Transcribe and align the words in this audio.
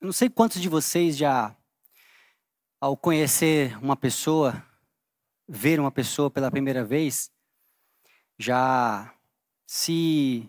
Eu 0.00 0.06
não 0.06 0.12
sei 0.12 0.30
quantos 0.30 0.62
de 0.62 0.68
vocês 0.68 1.16
já, 1.16 1.56
ao 2.80 2.96
conhecer 2.96 3.76
uma 3.78 3.96
pessoa, 3.96 4.64
ver 5.48 5.80
uma 5.80 5.90
pessoa 5.90 6.30
pela 6.30 6.52
primeira 6.52 6.84
vez, 6.84 7.32
já 8.38 9.12
se 9.66 10.48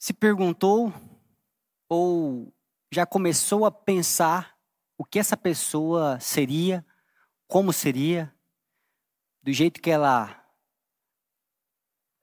se 0.00 0.12
perguntou 0.12 0.92
ou 1.88 2.52
já 2.90 3.06
começou 3.06 3.64
a 3.64 3.70
pensar 3.70 4.58
o 4.96 5.04
que 5.04 5.20
essa 5.20 5.36
pessoa 5.36 6.18
seria, 6.18 6.84
como 7.46 7.72
seria, 7.72 8.34
do 9.44 9.52
jeito 9.52 9.80
que 9.80 9.90
ela 9.90 10.44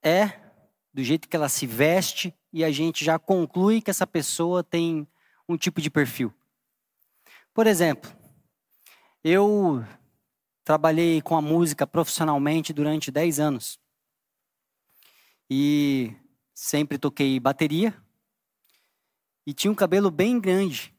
é, 0.03 0.27
do 0.93 1.01
jeito 1.01 1.29
que 1.29 1.37
ela 1.37 1.47
se 1.47 1.65
veste, 1.65 2.37
e 2.55 2.63
a 2.63 2.71
gente 2.71 3.03
já 3.03 3.19
conclui 3.19 3.81
que 3.81 3.91
essa 3.91 4.07
pessoa 4.07 4.63
tem 4.63 5.05
um 5.45 5.57
tipo 5.57 5.81
de 5.81 5.89
perfil. 5.89 6.33
Por 7.53 7.67
exemplo, 7.67 8.09
eu 9.21 9.85
trabalhei 10.63 11.21
com 11.21 11.35
a 11.35 11.41
música 11.41 11.85
profissionalmente 11.85 12.71
durante 12.71 13.11
10 13.11 13.41
anos. 13.41 13.77
E 15.49 16.15
sempre 16.53 16.97
toquei 16.97 17.37
bateria. 17.41 17.93
E 19.45 19.53
tinha 19.53 19.69
um 19.69 19.75
cabelo 19.75 20.09
bem 20.09 20.39
grande. 20.39 20.95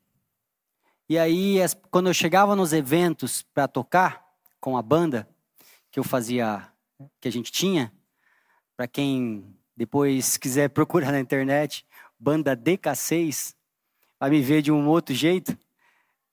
E 1.08 1.16
aí, 1.18 1.56
quando 1.90 2.08
eu 2.08 2.14
chegava 2.14 2.54
nos 2.54 2.74
eventos 2.74 3.40
para 3.40 3.66
tocar 3.66 4.22
com 4.60 4.76
a 4.76 4.82
banda 4.82 5.26
que 5.90 5.98
eu 5.98 6.04
fazia, 6.04 6.70
que 7.18 7.28
a 7.28 7.32
gente 7.32 7.50
tinha, 7.50 7.90
para 8.76 8.86
quem 8.86 9.56
depois 9.76 10.36
quiser 10.36 10.70
procurar 10.70 11.12
na 11.12 11.20
internet, 11.20 11.84
banda 12.18 12.56
DK6, 12.56 13.54
vai 14.18 14.30
me 14.30 14.40
ver 14.40 14.62
de 14.62 14.72
um 14.72 14.88
outro 14.88 15.14
jeito, 15.14 15.56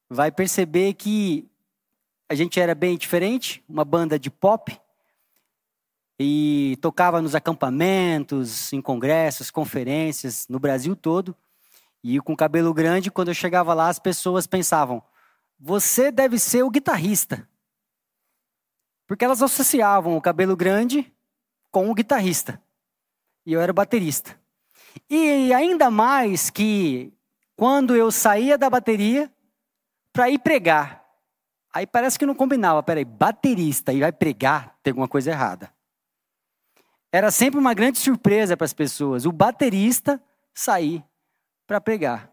vai 0.09 0.31
perceber 0.31 0.93
que 0.93 1.47
a 2.29 2.35
gente 2.35 2.59
era 2.59 2.73
bem 2.73 2.97
diferente, 2.97 3.63
uma 3.67 3.83
banda 3.83 4.17
de 4.17 4.31
pop, 4.31 4.79
e 6.17 6.77
tocava 6.81 7.21
nos 7.21 7.35
acampamentos, 7.35 8.71
em 8.71 8.81
congressos, 8.81 9.51
conferências, 9.51 10.47
no 10.47 10.59
Brasil 10.59 10.95
todo. 10.95 11.35
E 12.03 12.19
com 12.21 12.35
cabelo 12.35 12.73
grande, 12.73 13.11
quando 13.11 13.29
eu 13.29 13.33
chegava 13.33 13.73
lá, 13.73 13.89
as 13.89 13.99
pessoas 13.99 14.45
pensavam: 14.45 15.03
você 15.59 16.11
deve 16.11 16.37
ser 16.37 16.63
o 16.63 16.69
guitarrista. 16.69 17.47
Porque 19.07 19.25
elas 19.25 19.41
associavam 19.41 20.15
o 20.15 20.21
cabelo 20.21 20.55
grande 20.55 21.11
com 21.71 21.89
o 21.89 21.93
guitarrista 21.93 22.61
e 23.45 23.53
eu 23.53 23.61
era 23.61 23.73
baterista. 23.73 24.39
E 25.09 25.53
ainda 25.53 25.89
mais 25.89 26.49
que 26.49 27.13
quando 27.55 27.95
eu 27.95 28.11
saía 28.11 28.57
da 28.57 28.69
bateria 28.69 29.31
para 30.11 30.29
ir 30.29 30.39
pregar, 30.39 31.03
aí 31.73 31.85
parece 31.85 32.17
que 32.17 32.25
não 32.25 32.35
combinava. 32.35 32.83
Peraí, 32.83 33.05
baterista 33.05 33.91
e 33.91 33.99
vai 33.99 34.11
pregar, 34.11 34.77
tem 34.83 34.91
alguma 34.91 35.07
coisa 35.07 35.31
errada. 35.31 35.73
Era 37.11 37.29
sempre 37.29 37.59
uma 37.59 37.73
grande 37.73 37.99
surpresa 37.99 38.57
para 38.57 38.65
as 38.65 38.73
pessoas, 38.73 39.25
o 39.25 39.31
baterista 39.31 40.21
sair 40.53 41.03
para 41.67 41.79
pregar. 41.79 42.31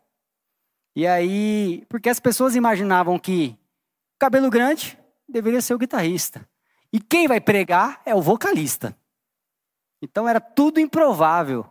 E 0.97 1.07
aí, 1.07 1.85
porque 1.89 2.09
as 2.09 2.19
pessoas 2.19 2.57
imaginavam 2.57 3.19
que 3.19 3.57
cabelo 4.19 4.51
grande 4.51 4.99
deveria 5.29 5.61
ser 5.61 5.75
o 5.75 5.79
guitarrista. 5.79 6.47
E 6.93 6.99
quem 6.99 7.29
vai 7.29 7.41
pregar 7.41 8.03
é 8.05 8.15
o 8.15 8.21
vocalista. 8.21 8.97
Então 10.03 10.29
era 10.29 10.41
tudo 10.41 10.81
improvável, 10.81 11.67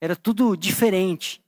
era 0.00 0.14
tudo 0.14 0.56
diferente. 0.56 1.42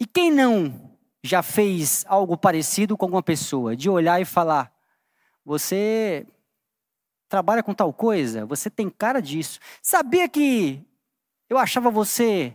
E 0.00 0.06
quem 0.06 0.30
não 0.30 0.98
já 1.22 1.42
fez 1.42 2.04
algo 2.08 2.36
parecido 2.36 2.96
com 2.96 3.04
alguma 3.04 3.22
pessoa, 3.22 3.76
de 3.76 3.88
olhar 3.88 4.20
e 4.20 4.24
falar: 4.24 4.72
você 5.44 6.26
trabalha 7.28 7.62
com 7.62 7.72
tal 7.72 7.92
coisa, 7.92 8.44
você 8.44 8.68
tem 8.68 8.90
cara 8.90 9.20
disso. 9.22 9.60
Sabia 9.80 10.28
que 10.28 10.84
eu 11.48 11.56
achava 11.56 11.90
você, 11.90 12.54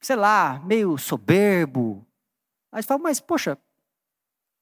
sei 0.00 0.16
lá, 0.16 0.60
meio 0.64 0.96
soberbo. 0.96 2.06
Aí 2.70 2.82
você 2.82 2.86
fala, 2.86 3.02
mas 3.02 3.20
poxa, 3.20 3.58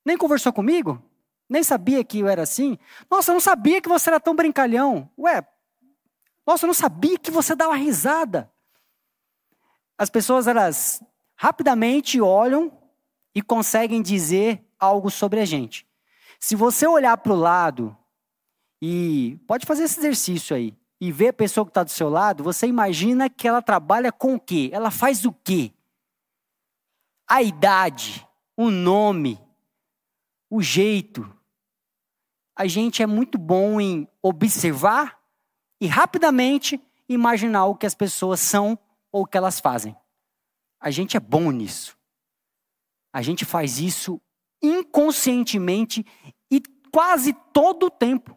nem 0.04 0.16
conversou 0.16 0.53
comigo? 0.53 1.03
Nem 1.48 1.62
sabia 1.62 2.03
que 2.03 2.20
eu 2.20 2.28
era 2.28 2.43
assim? 2.43 2.78
Nossa, 3.10 3.31
eu 3.31 3.34
não 3.34 3.41
sabia 3.41 3.81
que 3.81 3.88
você 3.88 4.09
era 4.09 4.19
tão 4.19 4.34
brincalhão. 4.34 5.10
Ué, 5.19 5.47
nossa, 6.47 6.65
eu 6.65 6.69
não 6.69 6.75
sabia 6.75 7.19
que 7.19 7.31
você 7.31 7.55
uma 7.55 7.77
risada. 7.77 8.50
As 9.97 10.10
pessoas, 10.10 10.47
elas 10.47 11.03
rapidamente 11.37 12.21
olham 12.21 12.72
e 13.34 13.41
conseguem 13.43 14.03
dizer 14.03 14.65
algo 14.78 15.10
sobre 15.10 15.41
a 15.41 15.44
gente. 15.44 15.87
Se 16.38 16.55
você 16.55 16.87
olhar 16.87 17.16
para 17.16 17.32
o 17.32 17.37
lado 17.37 17.97
e 18.81 19.38
pode 19.47 19.65
fazer 19.65 19.84
esse 19.84 19.99
exercício 19.99 20.55
aí 20.55 20.77
e 21.00 21.10
ver 21.10 21.28
a 21.28 21.32
pessoa 21.32 21.65
que 21.65 21.71
está 21.71 21.82
do 21.82 21.91
seu 21.91 22.09
lado, 22.09 22.44
você 22.44 22.66
imagina 22.66 23.31
que 23.31 23.49
ela 23.49 23.62
trabalha 23.62 24.12
com 24.12 24.34
o 24.34 24.41
quê? 24.41 24.71
Ela 24.72 24.91
faz 24.91 25.25
o 25.25 25.32
quê? 25.32 25.72
A 27.26 27.43
idade, 27.43 28.26
o 28.56 28.71
nome, 28.71 29.41
o 30.50 30.62
jeito. 30.62 31.28
A 32.55 32.66
gente 32.66 33.03
é 33.03 33.06
muito 33.06 33.38
bom 33.38 33.81
em 33.81 34.06
observar 34.22 35.23
e 35.84 35.86
rapidamente 35.86 36.80
imaginar 37.06 37.66
o 37.66 37.76
que 37.76 37.84
as 37.84 37.94
pessoas 37.94 38.40
são 38.40 38.78
ou 39.12 39.24
o 39.24 39.26
que 39.26 39.36
elas 39.36 39.60
fazem. 39.60 39.94
A 40.80 40.90
gente 40.90 41.14
é 41.14 41.20
bom 41.20 41.50
nisso. 41.50 41.94
A 43.12 43.20
gente 43.20 43.44
faz 43.44 43.78
isso 43.78 44.18
inconscientemente 44.62 46.02
e 46.50 46.62
quase 46.90 47.34
todo 47.52 47.84
o 47.84 47.90
tempo. 47.90 48.34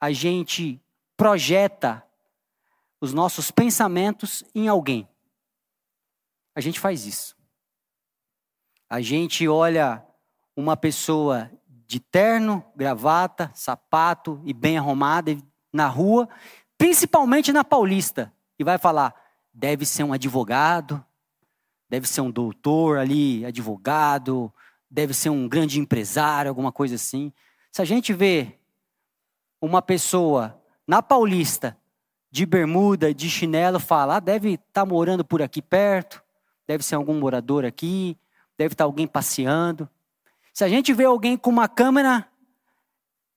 A 0.00 0.12
gente 0.12 0.80
projeta 1.14 2.02
os 2.98 3.12
nossos 3.12 3.50
pensamentos 3.50 4.42
em 4.54 4.66
alguém. 4.66 5.06
A 6.54 6.60
gente 6.62 6.80
faz 6.80 7.04
isso. 7.04 7.36
A 8.88 9.02
gente 9.02 9.46
olha 9.46 10.02
uma 10.56 10.74
pessoa 10.74 11.50
de 11.94 12.00
terno, 12.00 12.64
gravata, 12.74 13.52
sapato 13.54 14.42
e 14.44 14.52
bem 14.52 14.76
arrumada 14.76 15.38
na 15.72 15.86
rua, 15.86 16.28
principalmente 16.76 17.52
na 17.52 17.62
Paulista, 17.62 18.32
e 18.58 18.64
vai 18.64 18.78
falar: 18.78 19.14
deve 19.52 19.86
ser 19.86 20.02
um 20.02 20.12
advogado, 20.12 21.04
deve 21.88 22.08
ser 22.08 22.20
um 22.20 22.32
doutor 22.32 22.98
ali, 22.98 23.46
advogado, 23.46 24.52
deve 24.90 25.14
ser 25.14 25.30
um 25.30 25.48
grande 25.48 25.78
empresário, 25.78 26.48
alguma 26.48 26.72
coisa 26.72 26.96
assim. 26.96 27.32
Se 27.70 27.80
a 27.80 27.84
gente 27.84 28.12
vê 28.12 28.58
uma 29.60 29.80
pessoa 29.80 30.60
na 30.88 31.00
Paulista 31.00 31.78
de 32.28 32.44
bermuda, 32.44 33.14
de 33.14 33.30
chinelo, 33.30 33.78
fala: 33.78 34.16
ah, 34.16 34.20
deve 34.20 34.54
estar 34.54 34.66
tá 34.72 34.84
morando 34.84 35.24
por 35.24 35.40
aqui 35.40 35.62
perto, 35.62 36.20
deve 36.66 36.84
ser 36.84 36.96
algum 36.96 37.20
morador 37.20 37.64
aqui, 37.64 38.18
deve 38.58 38.74
estar 38.74 38.82
tá 38.82 38.88
alguém 38.88 39.06
passeando. 39.06 39.88
Se 40.54 40.62
a 40.62 40.68
gente 40.68 40.92
vê 40.94 41.04
alguém 41.04 41.36
com 41.36 41.50
uma 41.50 41.68
câmera 41.68 42.30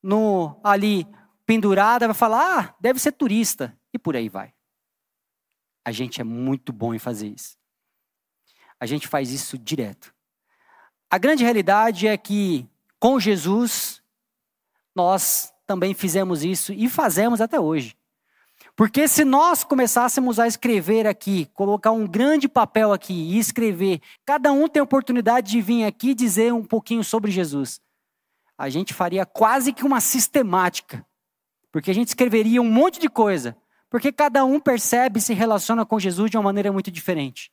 no, 0.03 0.57
ali 0.63 1.07
pendurada, 1.47 2.05
vai 2.07 2.13
falar, 2.13 2.59
ah, 2.59 2.75
deve 2.79 2.99
ser 2.99 3.11
turista. 3.11 3.75
E 3.91 3.97
por 3.97 4.15
aí 4.15 4.29
vai. 4.29 4.53
A 5.83 5.91
gente 5.91 6.21
é 6.21 6.23
muito 6.23 6.71
bom 6.71 6.93
em 6.93 6.99
fazer 6.99 7.27
isso. 7.27 7.57
A 8.79 8.85
gente 8.85 9.07
faz 9.07 9.31
isso 9.31 9.57
direto. 9.57 10.13
A 11.09 11.17
grande 11.17 11.43
realidade 11.43 12.07
é 12.07 12.15
que 12.15 12.69
com 12.99 13.19
Jesus, 13.19 14.03
nós 14.95 15.51
também 15.65 15.95
fizemos 15.95 16.43
isso 16.43 16.71
e 16.71 16.87
fazemos 16.87 17.41
até 17.41 17.59
hoje. 17.59 17.97
Porque 18.77 19.07
se 19.07 19.25
nós 19.25 19.63
começássemos 19.63 20.37
a 20.37 20.45
escrever 20.45 21.07
aqui, 21.07 21.47
colocar 21.47 21.91
um 21.91 22.05
grande 22.05 22.47
papel 22.47 22.93
aqui 22.93 23.11
e 23.11 23.39
escrever, 23.39 23.99
cada 24.23 24.51
um 24.53 24.67
tem 24.67 24.79
a 24.79 24.83
oportunidade 24.83 25.49
de 25.49 25.59
vir 25.59 25.83
aqui 25.83 26.13
dizer 26.13 26.53
um 26.53 26.63
pouquinho 26.63 27.03
sobre 27.03 27.31
Jesus. 27.31 27.81
A 28.55 28.69
gente 28.69 28.93
faria 28.93 29.25
quase 29.25 29.73
que 29.73 29.83
uma 29.83 29.99
sistemática. 29.99 31.03
Porque 31.71 31.89
a 31.89 31.93
gente 31.93 32.09
escreveria 32.09 32.61
um 32.61 32.69
monte 32.69 32.99
de 32.99 33.09
coisa. 33.09 33.57
Porque 33.89 34.11
cada 34.11 34.45
um 34.45 34.59
percebe 34.59 35.17
e 35.17 35.23
se 35.23 35.33
relaciona 35.33 35.83
com 35.83 35.99
Jesus 35.99 36.29
de 36.29 36.37
uma 36.37 36.43
maneira 36.43 36.71
muito 36.71 36.91
diferente. 36.91 37.51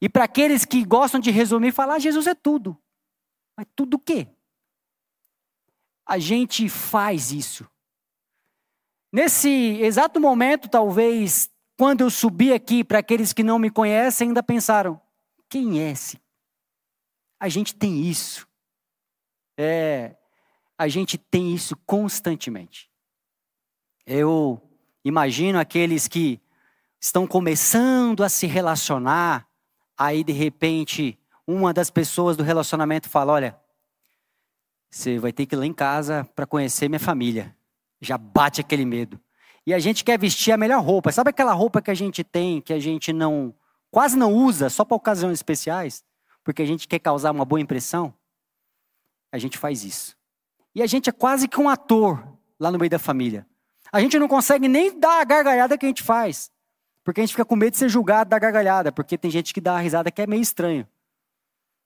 E 0.00 0.08
para 0.08 0.22
aqueles 0.22 0.64
que 0.64 0.84
gostam 0.84 1.18
de 1.18 1.32
resumir, 1.32 1.72
falar, 1.72 1.94
ah, 1.94 1.98
Jesus 1.98 2.28
é 2.28 2.34
tudo. 2.34 2.80
Mas 3.56 3.66
tudo 3.74 3.94
o 3.94 3.98
quê? 3.98 4.28
A 6.06 6.20
gente 6.20 6.68
faz 6.68 7.32
isso. 7.32 7.68
Nesse 9.12 9.48
exato 9.82 10.18
momento, 10.18 10.68
talvez, 10.68 11.50
quando 11.76 12.00
eu 12.00 12.10
subi 12.10 12.52
aqui, 12.52 12.82
para 12.82 13.00
aqueles 13.00 13.34
que 13.34 13.42
não 13.42 13.58
me 13.58 13.68
conhecem, 13.68 14.28
ainda 14.28 14.42
pensaram: 14.42 14.98
quem 15.50 15.80
é 15.80 15.90
esse? 15.90 16.18
A 17.38 17.48
gente 17.48 17.74
tem 17.74 18.02
isso. 18.02 18.48
É, 19.58 20.16
a 20.78 20.88
gente 20.88 21.18
tem 21.18 21.54
isso 21.54 21.76
constantemente. 21.84 22.90
Eu 24.06 24.60
imagino 25.04 25.58
aqueles 25.58 26.08
que 26.08 26.40
estão 26.98 27.26
começando 27.26 28.24
a 28.24 28.30
se 28.30 28.46
relacionar, 28.46 29.46
aí 29.98 30.24
de 30.24 30.32
repente 30.32 31.18
uma 31.46 31.74
das 31.74 31.90
pessoas 31.90 32.34
do 32.34 32.42
relacionamento 32.42 33.10
fala: 33.10 33.32
Olha, 33.32 33.60
você 34.90 35.18
vai 35.18 35.32
ter 35.32 35.44
que 35.44 35.54
ir 35.54 35.58
lá 35.58 35.66
em 35.66 35.74
casa 35.74 36.24
para 36.34 36.46
conhecer 36.46 36.88
minha 36.88 36.98
família. 36.98 37.54
Já 38.02 38.18
bate 38.18 38.60
aquele 38.60 38.84
medo. 38.84 39.18
E 39.66 39.72
a 39.72 39.78
gente 39.78 40.02
quer 40.02 40.18
vestir 40.18 40.52
a 40.52 40.56
melhor 40.56 40.82
roupa. 40.82 41.12
Sabe 41.12 41.30
aquela 41.30 41.52
roupa 41.52 41.80
que 41.80 41.90
a 41.90 41.94
gente 41.94 42.24
tem, 42.24 42.60
que 42.60 42.72
a 42.72 42.78
gente 42.78 43.12
não 43.12 43.54
quase 43.90 44.16
não 44.16 44.34
usa, 44.34 44.68
só 44.68 44.84
para 44.84 44.96
ocasiões 44.96 45.34
especiais, 45.38 46.02
porque 46.42 46.62
a 46.62 46.66
gente 46.66 46.88
quer 46.88 46.98
causar 46.98 47.30
uma 47.30 47.44
boa 47.44 47.60
impressão? 47.60 48.12
A 49.30 49.38
gente 49.38 49.56
faz 49.56 49.84
isso. 49.84 50.16
E 50.74 50.82
a 50.82 50.86
gente 50.86 51.08
é 51.08 51.12
quase 51.12 51.46
que 51.46 51.60
um 51.60 51.68
ator 51.68 52.26
lá 52.58 52.70
no 52.70 52.78
meio 52.78 52.90
da 52.90 52.98
família. 52.98 53.46
A 53.92 54.00
gente 54.00 54.18
não 54.18 54.26
consegue 54.26 54.66
nem 54.66 54.98
dar 54.98 55.20
a 55.20 55.24
gargalhada 55.24 55.76
que 55.76 55.86
a 55.86 55.88
gente 55.88 56.02
faz. 56.02 56.50
Porque 57.04 57.20
a 57.20 57.24
gente 57.24 57.32
fica 57.32 57.44
com 57.44 57.56
medo 57.56 57.72
de 57.72 57.78
ser 57.78 57.88
julgado 57.88 58.30
da 58.30 58.38
gargalhada, 58.38 58.90
porque 58.90 59.18
tem 59.18 59.30
gente 59.30 59.52
que 59.52 59.60
dá 59.60 59.74
uma 59.74 59.80
risada 59.80 60.10
que 60.10 60.22
é 60.22 60.26
meio 60.26 60.42
estranho. 60.42 60.86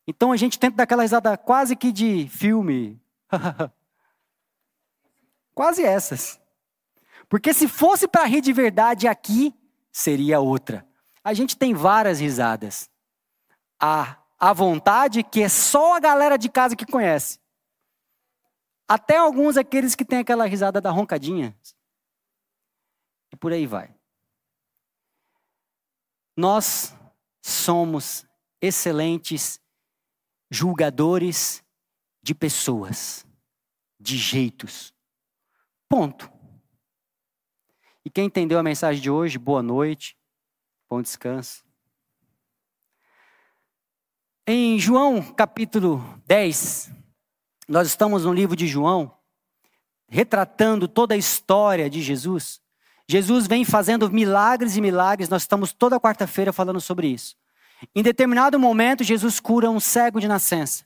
Então 0.06 0.30
a 0.30 0.36
gente 0.36 0.58
tenta 0.58 0.76
dar 0.76 0.84
aquela 0.84 1.02
risada 1.02 1.36
quase 1.36 1.74
que 1.74 1.90
de 1.90 2.28
filme. 2.28 3.00
quase 5.56 5.82
essas. 5.82 6.38
Porque 7.30 7.52
se 7.54 7.66
fosse 7.66 8.06
para 8.06 8.26
rir 8.26 8.42
de 8.42 8.52
verdade 8.52 9.08
aqui, 9.08 9.54
seria 9.90 10.38
outra. 10.38 10.86
A 11.24 11.32
gente 11.32 11.56
tem 11.56 11.74
várias 11.74 12.20
risadas. 12.20 12.90
A, 13.80 14.22
a 14.38 14.52
vontade 14.52 15.24
que 15.24 15.42
é 15.42 15.48
só 15.48 15.96
a 15.96 16.00
galera 16.00 16.36
de 16.36 16.50
casa 16.50 16.76
que 16.76 16.84
conhece. 16.84 17.40
Até 18.86 19.16
alguns 19.16 19.56
aqueles 19.56 19.96
que 19.96 20.04
têm 20.04 20.18
aquela 20.18 20.46
risada 20.46 20.80
da 20.80 20.90
roncadinha. 20.90 21.58
E 23.32 23.36
por 23.36 23.52
aí 23.52 23.66
vai. 23.66 23.92
Nós 26.36 26.94
somos 27.42 28.26
excelentes 28.60 29.58
julgadores 30.50 31.64
de 32.22 32.34
pessoas, 32.34 33.26
de 33.98 34.18
jeitos. 34.18 34.94
Ponto. 35.88 36.30
E 38.04 38.10
quem 38.10 38.26
entendeu 38.26 38.58
a 38.58 38.62
mensagem 38.62 39.00
de 39.00 39.10
hoje, 39.10 39.38
boa 39.38 39.62
noite, 39.62 40.16
bom 40.88 41.00
descanso. 41.00 41.64
Em 44.46 44.78
João 44.78 45.22
capítulo 45.22 46.04
10, 46.26 46.90
nós 47.68 47.88
estamos 47.88 48.24
no 48.24 48.32
livro 48.32 48.56
de 48.56 48.66
João, 48.66 49.16
retratando 50.08 50.86
toda 50.86 51.14
a 51.14 51.18
história 51.18 51.90
de 51.90 52.00
Jesus. 52.00 52.60
Jesus 53.08 53.46
vem 53.46 53.64
fazendo 53.64 54.10
milagres 54.10 54.76
e 54.76 54.80
milagres, 54.80 55.28
nós 55.28 55.42
estamos 55.42 55.72
toda 55.72 56.00
quarta-feira 56.00 56.52
falando 56.52 56.80
sobre 56.80 57.08
isso. 57.08 57.36
Em 57.94 58.02
determinado 58.02 58.58
momento, 58.58 59.04
Jesus 59.04 59.38
cura 59.38 59.70
um 59.70 59.78
cego 59.78 60.20
de 60.20 60.26
nascença 60.26 60.84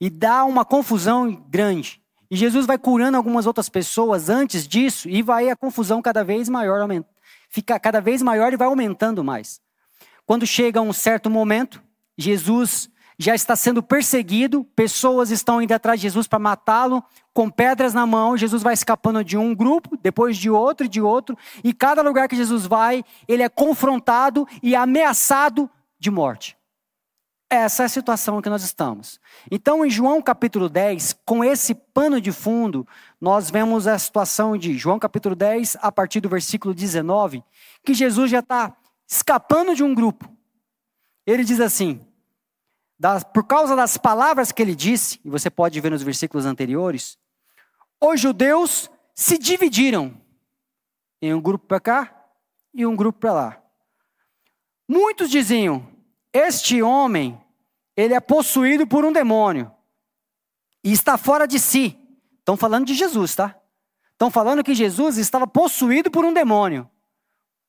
e 0.00 0.08
dá 0.08 0.44
uma 0.44 0.64
confusão 0.64 1.32
grande. 1.48 2.00
E 2.30 2.36
Jesus 2.36 2.66
vai 2.66 2.76
curando 2.76 3.16
algumas 3.16 3.46
outras 3.46 3.68
pessoas 3.68 4.28
antes 4.28 4.68
disso 4.68 5.08
e 5.08 5.22
vai 5.22 5.48
a 5.48 5.56
confusão 5.56 6.02
cada 6.02 6.22
vez 6.22 6.48
maior, 6.48 6.86
fica 7.48 7.78
cada 7.80 8.00
vez 8.00 8.20
maior 8.20 8.52
e 8.52 8.56
vai 8.56 8.68
aumentando 8.68 9.24
mais. 9.24 9.60
Quando 10.26 10.46
chega 10.46 10.80
um 10.80 10.92
certo 10.92 11.30
momento, 11.30 11.82
Jesus 12.16 12.90
já 13.18 13.34
está 13.34 13.56
sendo 13.56 13.82
perseguido, 13.82 14.62
pessoas 14.76 15.30
estão 15.30 15.62
indo 15.62 15.72
atrás 15.72 15.98
de 15.98 16.02
Jesus 16.02 16.28
para 16.28 16.38
matá-lo, 16.38 17.02
com 17.32 17.48
pedras 17.48 17.94
na 17.94 18.04
mão, 18.04 18.36
Jesus 18.36 18.62
vai 18.62 18.74
escapando 18.74 19.24
de 19.24 19.38
um 19.38 19.54
grupo, 19.54 19.96
depois 20.02 20.36
de 20.36 20.50
outro 20.50 20.84
e 20.84 20.88
de 20.88 21.00
outro, 21.00 21.36
e 21.64 21.72
cada 21.72 22.02
lugar 22.02 22.28
que 22.28 22.36
Jesus 22.36 22.66
vai, 22.66 23.02
ele 23.26 23.42
é 23.42 23.48
confrontado 23.48 24.46
e 24.62 24.76
ameaçado 24.76 25.70
de 25.98 26.10
morte. 26.10 26.57
Essa 27.50 27.84
é 27.84 27.86
a 27.86 27.88
situação 27.88 28.42
que 28.42 28.50
nós 28.50 28.62
estamos. 28.62 29.18
Então, 29.50 29.84
em 29.84 29.88
João 29.88 30.20
capítulo 30.20 30.68
10, 30.68 31.14
com 31.24 31.42
esse 31.42 31.74
pano 31.74 32.20
de 32.20 32.30
fundo, 32.30 32.86
nós 33.18 33.50
vemos 33.50 33.86
a 33.86 33.98
situação 33.98 34.56
de 34.56 34.76
João 34.76 34.98
capítulo 34.98 35.34
10, 35.34 35.78
a 35.80 35.90
partir 35.90 36.20
do 36.20 36.28
versículo 36.28 36.74
19, 36.74 37.42
que 37.82 37.94
Jesus 37.94 38.30
já 38.30 38.40
está 38.40 38.76
escapando 39.06 39.74
de 39.74 39.82
um 39.82 39.94
grupo. 39.94 40.30
Ele 41.26 41.42
diz 41.42 41.58
assim: 41.58 42.06
por 43.32 43.44
causa 43.44 43.74
das 43.74 43.96
palavras 43.96 44.52
que 44.52 44.60
ele 44.60 44.74
disse, 44.74 45.18
e 45.24 45.30
você 45.30 45.48
pode 45.48 45.80
ver 45.80 45.90
nos 45.90 46.02
versículos 46.02 46.44
anteriores, 46.44 47.16
os 47.98 48.20
judeus 48.20 48.90
se 49.14 49.38
dividiram 49.38 50.20
em 51.22 51.32
um 51.32 51.40
grupo 51.40 51.66
para 51.66 51.80
cá 51.80 52.24
e 52.74 52.84
um 52.84 52.94
grupo 52.94 53.20
para 53.20 53.32
lá. 53.32 53.62
Muitos 54.86 55.30
diziam: 55.30 55.86
Este 56.38 56.80
homem, 56.80 57.36
ele 57.96 58.14
é 58.14 58.20
possuído 58.20 58.86
por 58.86 59.04
um 59.04 59.10
demônio 59.10 59.74
e 60.84 60.92
está 60.92 61.18
fora 61.18 61.48
de 61.48 61.58
si. 61.58 61.98
Estão 62.38 62.56
falando 62.56 62.86
de 62.86 62.94
Jesus, 62.94 63.34
tá? 63.34 63.60
Estão 64.12 64.30
falando 64.30 64.62
que 64.62 64.72
Jesus 64.72 65.18
estava 65.18 65.48
possuído 65.48 66.12
por 66.12 66.24
um 66.24 66.32
demônio, 66.32 66.88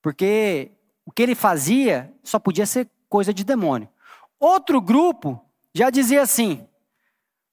porque 0.04 0.72
o 1.04 1.12
que 1.12 1.24
ele 1.24 1.34
fazia 1.34 2.14
só 2.24 2.38
podia 2.38 2.68
ser 2.68 2.88
coisa 3.10 3.34
de 3.34 3.44
demônio. 3.44 3.90
Outro 4.40 4.80
grupo 4.80 5.44
já 5.74 5.90
dizia 5.90 6.22
assim: 6.22 6.68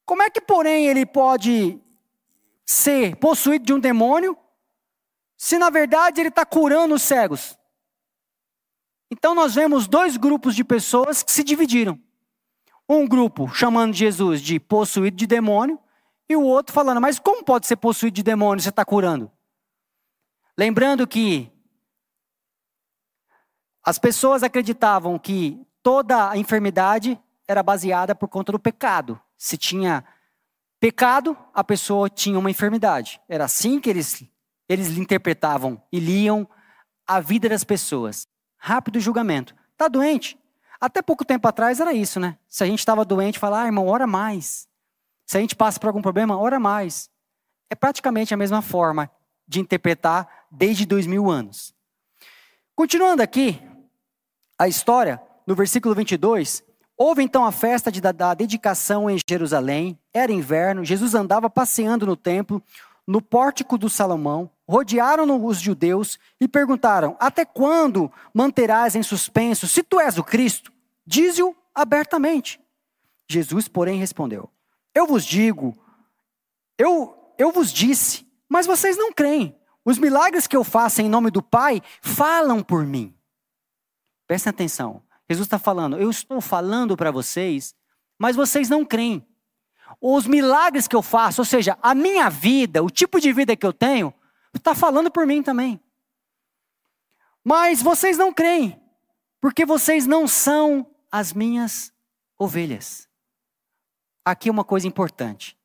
como 0.05 0.23
é 0.23 0.29
que, 0.29 0.41
porém, 0.43 0.87
ele 0.87 1.07
pode 1.07 1.81
ser 2.67 3.17
possuído 3.17 3.65
de 3.65 3.73
um 3.73 3.81
demônio, 3.81 4.37
se 5.35 5.57
na 5.57 5.71
verdade 5.71 6.21
ele 6.21 6.29
está 6.29 6.45
curando 6.45 6.95
os 6.95 7.03
cegos? 7.03 7.57
Então 9.17 9.35
nós 9.35 9.55
vemos 9.55 9.89
dois 9.89 10.19
grupos 10.19 10.55
de 10.55 10.63
pessoas 10.63 11.23
que 11.23 11.33
se 11.33 11.43
dividiram. 11.43 11.99
Um 12.87 13.09
grupo 13.09 13.49
chamando 13.49 13.95
Jesus 13.95 14.43
de 14.43 14.61
possuído 14.61 15.17
de 15.17 15.27
demônio, 15.27 15.81
e 16.29 16.37
o 16.37 16.43
outro 16.43 16.75
falando, 16.75 17.01
mas 17.01 17.19
como 17.19 17.43
pode 17.43 17.67
ser 17.67 17.77
possuído 17.77 18.17
de 18.17 18.23
demônio 18.23 18.63
você 18.63 18.69
está 18.69 18.85
curando? 18.85 19.33
Lembrando 20.59 21.07
que 21.07 21.51
as 23.83 23.99
pessoas 23.99 24.43
acreditavam 24.43 25.19
que 25.19 25.67
toda 25.83 26.29
a 26.29 26.37
enfermidade 26.37 27.19
era 27.49 27.63
baseada 27.63 28.15
por 28.15 28.29
conta 28.29 28.53
do 28.53 28.59
pecado. 28.59 29.19
Se 29.39 29.57
tinha 29.57 30.05
pecado, 30.79 31.35
a 31.55 31.65
pessoa 31.65 32.11
tinha 32.11 32.39
uma 32.39 32.51
enfermidade. 32.51 33.19
Era 33.29 33.47
assim 33.47 33.81
que 33.81 33.89
eles, 33.89 34.23
eles 34.69 34.99
interpretavam 34.99 35.83
e 35.91 35.99
liam 35.99 36.47
a 37.07 37.19
vida 37.19 37.49
das 37.49 37.65
pessoas. 37.65 38.29
Rápido 38.67 38.99
julgamento. 38.99 39.55
Está 39.75 39.87
doente? 39.87 40.37
Até 40.81 41.01
pouco 41.01 41.25
tempo 41.25 41.47
atrás 41.47 41.79
era 41.79 41.93
isso, 41.93 42.19
né? 42.19 42.37
Se 42.49 42.65
a 42.65 42.67
gente 42.67 42.81
estava 42.81 43.05
doente, 43.05 43.39
falar, 43.39 43.63
ah, 43.63 43.67
irmão, 43.67 43.87
ora 43.87 44.09
mais. 44.09 44.67
Se 45.25 45.39
a 45.39 45.41
gente 45.41 45.55
passa 45.55 45.79
por 45.79 45.87
algum 45.87 46.03
problema, 46.03 46.37
ora 46.37 46.59
mais. 46.59 47.09
É 47.71 47.77
praticamente 47.77 48.35
a 48.35 48.37
mesma 48.37 48.61
forma 48.61 49.09
de 49.47 49.61
interpretar 49.61 50.47
desde 50.51 50.85
dois 50.85 51.07
mil 51.07 51.31
anos. 51.31 51.73
Continuando 52.75 53.23
aqui, 53.23 53.63
a 54.59 54.67
história, 54.67 55.23
no 55.47 55.55
versículo 55.55 55.95
22, 55.95 56.65
houve 56.99 57.23
então 57.23 57.45
a 57.45 57.53
festa 57.53 57.93
de, 57.93 58.01
da, 58.01 58.11
da 58.11 58.35
dedicação 58.35 59.09
em 59.09 59.17
Jerusalém, 59.31 59.97
era 60.13 60.33
inverno, 60.33 60.85
Jesus 60.85 61.15
andava 61.15 61.49
passeando 61.49 62.05
no 62.05 62.17
templo, 62.17 62.61
no 63.07 63.23
pórtico 63.23 63.79
do 63.79 63.89
Salomão, 63.89 64.51
rodearam-no 64.69 65.45
os 65.45 65.61
judeus 65.61 66.19
e 66.41 66.49
perguntaram: 66.49 67.17
Até 67.21 67.45
quando 67.45 68.11
manterás 68.35 68.95
em 68.95 69.03
suspenso, 69.03 69.67
se 69.67 69.83
tu 69.83 70.01
és 70.01 70.19
o 70.19 70.25
Cristo? 70.25 70.73
Dize-o 71.07 71.55
abertamente. 71.75 72.61
Jesus, 73.29 73.69
porém, 73.69 73.99
respondeu: 73.99 74.51
Eu 74.95 75.07
vos 75.07 75.25
digo, 75.25 75.77
eu, 76.79 77.17
eu 77.39 77.53
vos 77.53 77.73
disse, 77.73 78.27
mas 78.49 78.67
vocês 78.67 78.97
não 78.97 79.13
creem. 79.13 79.57
Os 79.85 79.99
milagres 79.99 80.47
que 80.47 80.57
eu 80.57 80.65
faço 80.65 81.01
em 81.01 81.09
nome 81.09 81.31
do 81.31 81.43
Pai 81.43 81.81
falam 82.01 82.63
por 82.63 82.85
mim. 82.85 83.15
Prestem 84.27 84.51
atenção. 84.51 85.03
Jesus 85.29 85.47
está 85.47 85.59
falando, 85.59 85.97
eu 85.97 86.11
estou 86.11 86.41
falando 86.41 86.97
para 86.97 87.11
vocês, 87.11 87.75
mas 88.19 88.37
vocês 88.37 88.69
não 88.69 88.85
creem. 88.85 89.27
Os 90.01 90.27
milagres 90.27 90.87
que 90.87 90.97
eu 90.97 91.03
faço, 91.03 91.41
ou 91.41 91.45
seja, 91.45 91.79
a 91.81 91.95
minha 91.95 92.29
vida, 92.29 92.83
o 92.83 92.91
tipo 92.91 93.21
de 93.21 93.33
vida 93.33 93.57
que 93.57 93.67
eu 93.67 93.73
tenho, 93.73 94.13
está 94.57 94.75
falando 94.75 95.11
por 95.11 95.27
mim 95.27 95.43
também. 95.43 95.81
Mas 97.45 97.81
vocês 97.81 98.19
não 98.19 98.33
creem, 98.33 98.81
porque 99.41 99.65
vocês 99.65 100.07
não 100.07 100.27
são 100.27 100.87
as 101.11 101.33
minhas 101.33 101.93
ovelhas. 102.39 103.09
Aqui 104.25 104.51
uma 104.51 104.65
coisa 104.65 104.87
importante. 104.87 105.57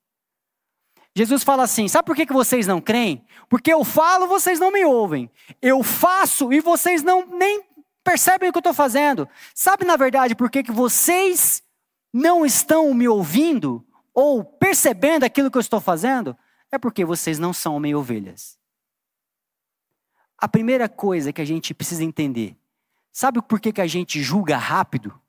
Jesus 1.15 1.43
fala 1.43 1.63
assim: 1.63 1.87
sabe 1.87 2.05
por 2.05 2.15
que, 2.15 2.25
que 2.25 2.33
vocês 2.33 2.67
não 2.67 2.79
creem? 2.79 3.25
Porque 3.49 3.73
eu 3.73 3.83
falo, 3.83 4.27
vocês 4.27 4.59
não 4.59 4.71
me 4.71 4.85
ouvem. 4.85 5.29
Eu 5.61 5.83
faço 5.83 6.53
e 6.53 6.61
vocês 6.61 7.03
não 7.03 7.25
nem 7.25 7.63
percebem 8.03 8.49
o 8.49 8.51
que 8.51 8.57
eu 8.57 8.61
estou 8.61 8.73
fazendo. 8.73 9.27
Sabe, 9.53 9.83
na 9.83 9.95
verdade, 9.95 10.35
por 10.35 10.49
que, 10.49 10.63
que 10.63 10.71
vocês 10.71 11.63
não 12.13 12.45
estão 12.45 12.93
me 12.93 13.07
ouvindo 13.07 13.85
ou 14.13 14.43
percebendo 14.43 15.23
aquilo 15.23 15.49
que 15.49 15.57
eu 15.57 15.61
estou 15.61 15.81
fazendo? 15.81 16.37
É 16.71 16.77
porque 16.77 17.03
vocês 17.03 17.37
não 17.37 17.51
são 17.51 17.79
meio 17.79 17.99
ovelhas. 17.99 18.60
A 20.41 20.47
primeira 20.47 20.89
coisa 20.89 21.31
que 21.31 21.41
a 21.41 21.45
gente 21.45 21.73
precisa 21.73 22.03
entender 22.03 22.57
Sabe 23.11 23.41
por 23.41 23.59
que, 23.59 23.73
que 23.73 23.81
a 23.81 23.87
gente 23.87 24.21
julga 24.21 24.57
rápido? 24.57 25.19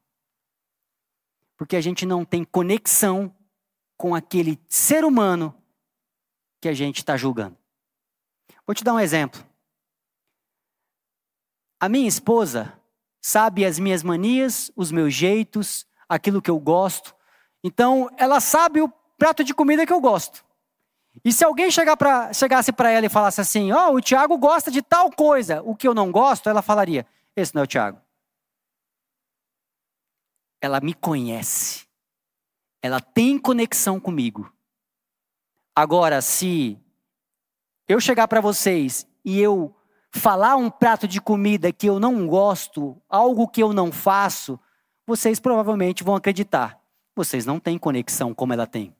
Porque 1.56 1.76
a 1.76 1.80
gente 1.80 2.06
não 2.06 2.24
tem 2.24 2.44
conexão 2.44 3.34
com 3.96 4.14
aquele 4.14 4.60
ser 4.68 5.04
humano 5.04 5.54
que 6.60 6.68
a 6.68 6.74
gente 6.74 6.98
está 6.98 7.16
julgando. 7.16 7.56
Vou 8.66 8.74
te 8.74 8.84
dar 8.84 8.94
um 8.94 9.00
exemplo. 9.00 9.44
A 11.80 11.88
minha 11.88 12.06
esposa 12.06 12.80
sabe 13.20 13.64
as 13.64 13.78
minhas 13.78 14.02
manias, 14.02 14.70
os 14.76 14.92
meus 14.92 15.12
jeitos, 15.12 15.86
aquilo 16.08 16.40
que 16.40 16.50
eu 16.50 16.58
gosto. 16.60 17.14
Então, 17.64 18.08
ela 18.16 18.40
sabe 18.40 18.80
o 18.80 18.88
prato 19.18 19.42
de 19.42 19.52
comida 19.52 19.86
que 19.86 19.92
eu 19.92 20.00
gosto. 20.00 20.44
E 21.24 21.32
se 21.32 21.44
alguém 21.44 21.70
chegar 21.70 21.96
pra, 21.96 22.32
chegasse 22.32 22.72
para 22.72 22.90
ela 22.90 23.06
e 23.06 23.10
falasse 23.10 23.40
assim: 23.40 23.70
Ó, 23.72 23.90
oh, 23.90 23.96
o 23.96 24.00
Tiago 24.00 24.36
gosta 24.38 24.70
de 24.70 24.80
tal 24.80 25.10
coisa, 25.10 25.62
o 25.62 25.76
que 25.76 25.86
eu 25.86 25.94
não 25.94 26.10
gosto, 26.10 26.48
ela 26.48 26.62
falaria: 26.62 27.06
Esse 27.36 27.54
não 27.54 27.62
é 27.62 27.64
o 27.64 27.68
Tiago. 27.68 28.00
Ela 30.60 30.80
me 30.80 30.94
conhece. 30.94 31.86
Ela 32.80 33.00
tem 33.00 33.38
conexão 33.38 34.00
comigo. 34.00 34.52
Agora, 35.74 36.20
se 36.20 36.78
eu 37.88 38.00
chegar 38.00 38.26
para 38.28 38.40
vocês 38.40 39.06
e 39.24 39.40
eu 39.40 39.74
falar 40.10 40.56
um 40.56 40.70
prato 40.70 41.08
de 41.08 41.20
comida 41.20 41.72
que 41.72 41.88
eu 41.88 41.98
não 41.98 42.26
gosto, 42.26 43.00
algo 43.08 43.48
que 43.48 43.62
eu 43.62 43.72
não 43.72 43.90
faço, 43.90 44.58
vocês 45.06 45.40
provavelmente 45.40 46.04
vão 46.04 46.14
acreditar. 46.14 46.80
Vocês 47.14 47.46
não 47.46 47.58
têm 47.58 47.78
conexão 47.78 48.34
como 48.34 48.52
ela 48.52 48.66
tem. 48.66 48.94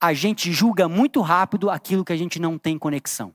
A 0.00 0.12
gente 0.12 0.52
julga 0.52 0.88
muito 0.88 1.20
rápido 1.20 1.70
aquilo 1.70 2.04
que 2.04 2.12
a 2.12 2.16
gente 2.16 2.38
não 2.38 2.58
tem 2.58 2.78
conexão. 2.78 3.34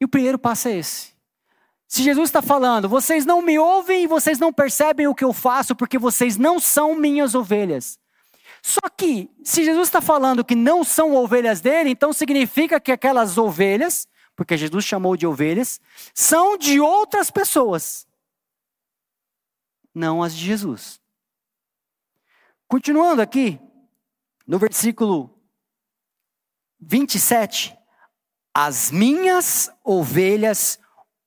E 0.00 0.04
o 0.04 0.08
primeiro 0.08 0.38
passo 0.38 0.68
é 0.68 0.78
esse. 0.78 1.12
Se 1.86 2.02
Jesus 2.02 2.28
está 2.30 2.40
falando, 2.40 2.88
vocês 2.88 3.26
não 3.26 3.42
me 3.42 3.58
ouvem 3.58 4.04
e 4.04 4.06
vocês 4.06 4.38
não 4.38 4.52
percebem 4.52 5.06
o 5.06 5.14
que 5.14 5.24
eu 5.24 5.32
faço 5.32 5.76
porque 5.76 5.98
vocês 5.98 6.36
não 6.36 6.58
são 6.58 6.94
minhas 6.94 7.34
ovelhas. 7.34 7.98
Só 8.62 8.80
que, 8.96 9.30
se 9.44 9.64
Jesus 9.64 9.88
está 9.88 10.00
falando 10.00 10.44
que 10.44 10.54
não 10.54 10.84
são 10.84 11.14
ovelhas 11.14 11.60
dele, 11.60 11.90
então 11.90 12.12
significa 12.12 12.80
que 12.80 12.92
aquelas 12.92 13.36
ovelhas, 13.36 14.08
porque 14.36 14.56
Jesus 14.56 14.84
chamou 14.84 15.16
de 15.16 15.26
ovelhas, 15.26 15.80
são 16.14 16.56
de 16.56 16.80
outras 16.80 17.30
pessoas, 17.30 18.06
não 19.94 20.22
as 20.22 20.34
de 20.34 20.46
Jesus. 20.46 21.00
Continuando 22.68 23.20
aqui, 23.20 23.60
no 24.46 24.58
versículo 24.58 25.30
27, 26.80 27.76
as 28.54 28.90
minhas 28.90 29.70
ovelhas 29.84 30.78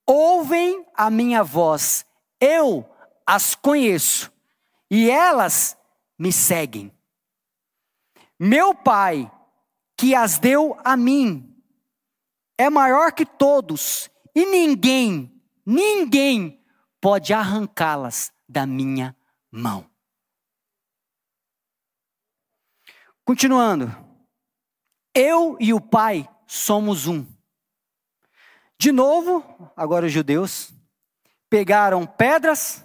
ouvem 0.06 0.86
a 0.94 1.10
minha 1.10 1.42
voz, 1.42 2.06
eu 2.40 2.88
as 3.26 3.54
conheço 3.54 4.32
e 4.90 5.10
elas 5.10 5.76
me 6.18 6.32
seguem. 6.32 6.92
Meu 8.38 8.74
Pai, 8.74 9.30
que 9.96 10.14
as 10.14 10.38
deu 10.38 10.78
a 10.84 10.96
mim, 10.96 11.56
é 12.58 12.70
maior 12.70 13.12
que 13.12 13.24
todos, 13.24 14.10
e 14.34 14.44
ninguém, 14.46 15.42
ninguém 15.64 16.62
pode 17.00 17.32
arrancá-las 17.32 18.32
da 18.48 18.66
minha 18.66 19.16
mão. 19.50 19.88
Continuando, 23.26 23.94
eu 25.14 25.58
e 25.60 25.74
o 25.74 25.80
Pai 25.80 26.26
somos 26.46 27.06
um. 27.06 27.26
De 28.78 28.90
novo, 28.90 29.44
agora 29.76 30.06
os 30.06 30.12
judeus 30.12 30.72
pegaram 31.50 32.06
pedras 32.06 32.82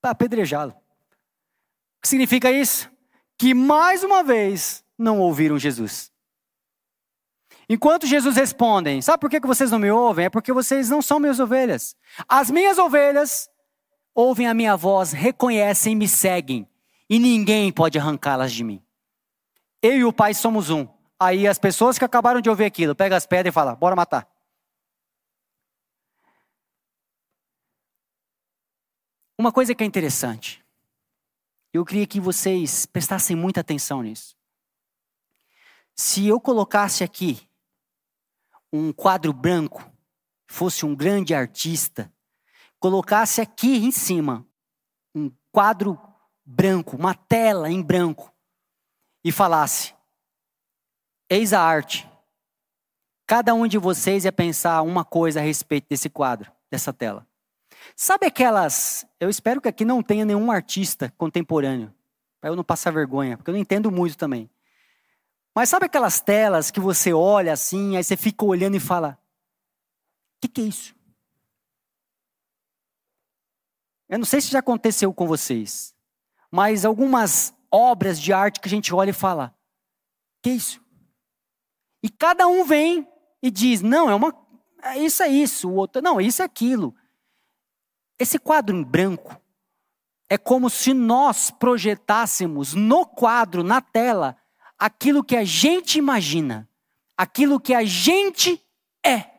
para 0.00 0.12
apedrejá-lo. 0.12 0.72
O 0.72 2.00
que 2.00 2.08
significa 2.08 2.50
isso? 2.50 2.90
que 3.38 3.54
mais 3.54 4.02
uma 4.02 4.22
vez 4.22 4.84
não 4.98 5.20
ouviram 5.20 5.58
Jesus. 5.58 6.10
Enquanto 7.68 8.06
Jesus 8.06 8.36
respondem, 8.36 9.02
sabe 9.02 9.20
por 9.20 9.28
que 9.28 9.40
vocês 9.40 9.70
não 9.70 9.78
me 9.78 9.90
ouvem? 9.90 10.26
É 10.26 10.30
porque 10.30 10.52
vocês 10.52 10.88
não 10.88 11.02
são 11.02 11.18
minhas 11.18 11.40
ovelhas. 11.40 11.96
As 12.28 12.50
minhas 12.50 12.78
ovelhas 12.78 13.50
ouvem 14.14 14.46
a 14.46 14.54
minha 14.54 14.76
voz, 14.76 15.12
reconhecem 15.12 15.92
e 15.92 15.96
me 15.96 16.08
seguem, 16.08 16.66
e 17.10 17.18
ninguém 17.18 17.72
pode 17.72 17.98
arrancá-las 17.98 18.52
de 18.52 18.64
mim. 18.64 18.82
Eu 19.86 19.98
e 19.98 20.04
o 20.04 20.12
Pai 20.12 20.34
somos 20.34 20.68
um. 20.68 20.88
Aí 21.18 21.46
as 21.46 21.60
pessoas 21.60 21.96
que 21.96 22.04
acabaram 22.04 22.40
de 22.40 22.50
ouvir 22.50 22.64
aquilo, 22.64 22.92
pega 22.92 23.16
as 23.16 23.24
pedras 23.24 23.52
e 23.52 23.54
fala: 23.54 23.76
bora 23.76 23.94
matar. 23.94 24.28
Uma 29.38 29.52
coisa 29.52 29.76
que 29.76 29.84
é 29.84 29.86
interessante. 29.86 30.64
Eu 31.72 31.84
queria 31.84 32.06
que 32.06 32.18
vocês 32.18 32.84
prestassem 32.84 33.36
muita 33.36 33.60
atenção 33.60 34.02
nisso. 34.02 34.36
Se 35.94 36.26
eu 36.26 36.40
colocasse 36.40 37.04
aqui 37.04 37.48
um 38.72 38.92
quadro 38.92 39.32
branco, 39.32 39.88
fosse 40.48 40.84
um 40.84 40.96
grande 40.96 41.32
artista, 41.32 42.12
colocasse 42.80 43.40
aqui 43.40 43.76
em 43.76 43.92
cima 43.92 44.44
um 45.14 45.30
quadro 45.52 45.96
branco, 46.44 46.96
uma 46.96 47.14
tela 47.14 47.70
em 47.70 47.80
branco, 47.80 48.34
e 49.26 49.32
falasse: 49.32 49.92
Eis 51.28 51.52
a 51.52 51.60
arte. 51.60 52.08
Cada 53.26 53.52
um 53.54 53.66
de 53.66 53.76
vocês 53.76 54.24
ia 54.24 54.30
pensar 54.30 54.80
uma 54.82 55.04
coisa 55.04 55.40
a 55.40 55.42
respeito 55.42 55.88
desse 55.88 56.08
quadro, 56.08 56.52
dessa 56.70 56.92
tela. 56.92 57.26
Sabe 57.96 58.26
aquelas. 58.26 59.04
Eu 59.18 59.28
espero 59.28 59.60
que 59.60 59.66
aqui 59.66 59.84
não 59.84 60.00
tenha 60.00 60.24
nenhum 60.24 60.48
artista 60.48 61.12
contemporâneo, 61.18 61.92
para 62.40 62.50
eu 62.50 62.54
não 62.54 62.62
passar 62.62 62.92
vergonha, 62.92 63.36
porque 63.36 63.50
eu 63.50 63.54
não 63.54 63.60
entendo 63.60 63.90
muito 63.90 64.16
também. 64.16 64.48
Mas 65.52 65.70
sabe 65.70 65.86
aquelas 65.86 66.20
telas 66.20 66.70
que 66.70 66.78
você 66.78 67.12
olha 67.12 67.52
assim, 67.52 67.96
aí 67.96 68.04
você 68.04 68.16
fica 68.16 68.44
olhando 68.44 68.76
e 68.76 68.80
fala: 68.80 69.18
o 70.36 70.40
que, 70.42 70.46
que 70.46 70.60
é 70.60 70.64
isso? 70.64 70.94
Eu 74.08 74.20
não 74.20 74.24
sei 74.24 74.40
se 74.40 74.52
já 74.52 74.60
aconteceu 74.60 75.12
com 75.12 75.26
vocês, 75.26 75.92
mas 76.48 76.84
algumas 76.84 77.55
obras 77.70 78.20
de 78.20 78.32
arte 78.32 78.60
que 78.60 78.68
a 78.68 78.70
gente 78.70 78.94
olha 78.94 79.10
e 79.10 79.14
fala: 79.14 79.54
que 80.42 80.50
isso? 80.50 80.80
E 82.02 82.08
cada 82.08 82.46
um 82.46 82.64
vem 82.64 83.06
e 83.42 83.50
diz: 83.50 83.82
não, 83.82 84.08
é 84.10 84.14
uma. 84.14 84.34
É 84.82 84.98
isso 84.98 85.22
é 85.22 85.28
isso, 85.28 85.68
o 85.68 85.74
outro, 85.74 86.00
não, 86.00 86.20
isso 86.20 86.42
é 86.42 86.44
aquilo. 86.44 86.94
Esse 88.18 88.38
quadro 88.38 88.76
em 88.76 88.82
branco 88.82 89.40
é 90.28 90.38
como 90.38 90.70
se 90.70 90.94
nós 90.94 91.50
projetássemos 91.50 92.74
no 92.74 93.04
quadro, 93.06 93.62
na 93.62 93.80
tela, 93.80 94.36
aquilo 94.78 95.24
que 95.24 95.36
a 95.36 95.44
gente 95.44 95.98
imagina, 95.98 96.68
aquilo 97.16 97.60
que 97.60 97.74
a 97.74 97.84
gente 97.84 98.64
é. 99.04 99.30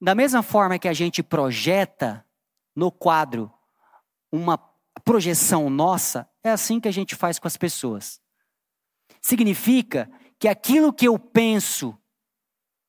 Da 0.00 0.14
mesma 0.14 0.42
forma 0.42 0.78
que 0.78 0.88
a 0.88 0.92
gente 0.92 1.22
projeta 1.22 2.26
no 2.74 2.90
quadro 2.90 3.52
uma 4.30 4.58
projeção 5.04 5.68
nossa, 5.68 6.28
é 6.42 6.50
assim 6.50 6.80
que 6.80 6.88
a 6.88 6.92
gente 6.92 7.14
faz 7.14 7.38
com 7.38 7.46
as 7.46 7.56
pessoas. 7.56 8.20
Significa 9.20 10.10
que 10.38 10.48
aquilo 10.48 10.92
que 10.92 11.06
eu 11.06 11.18
penso 11.18 11.96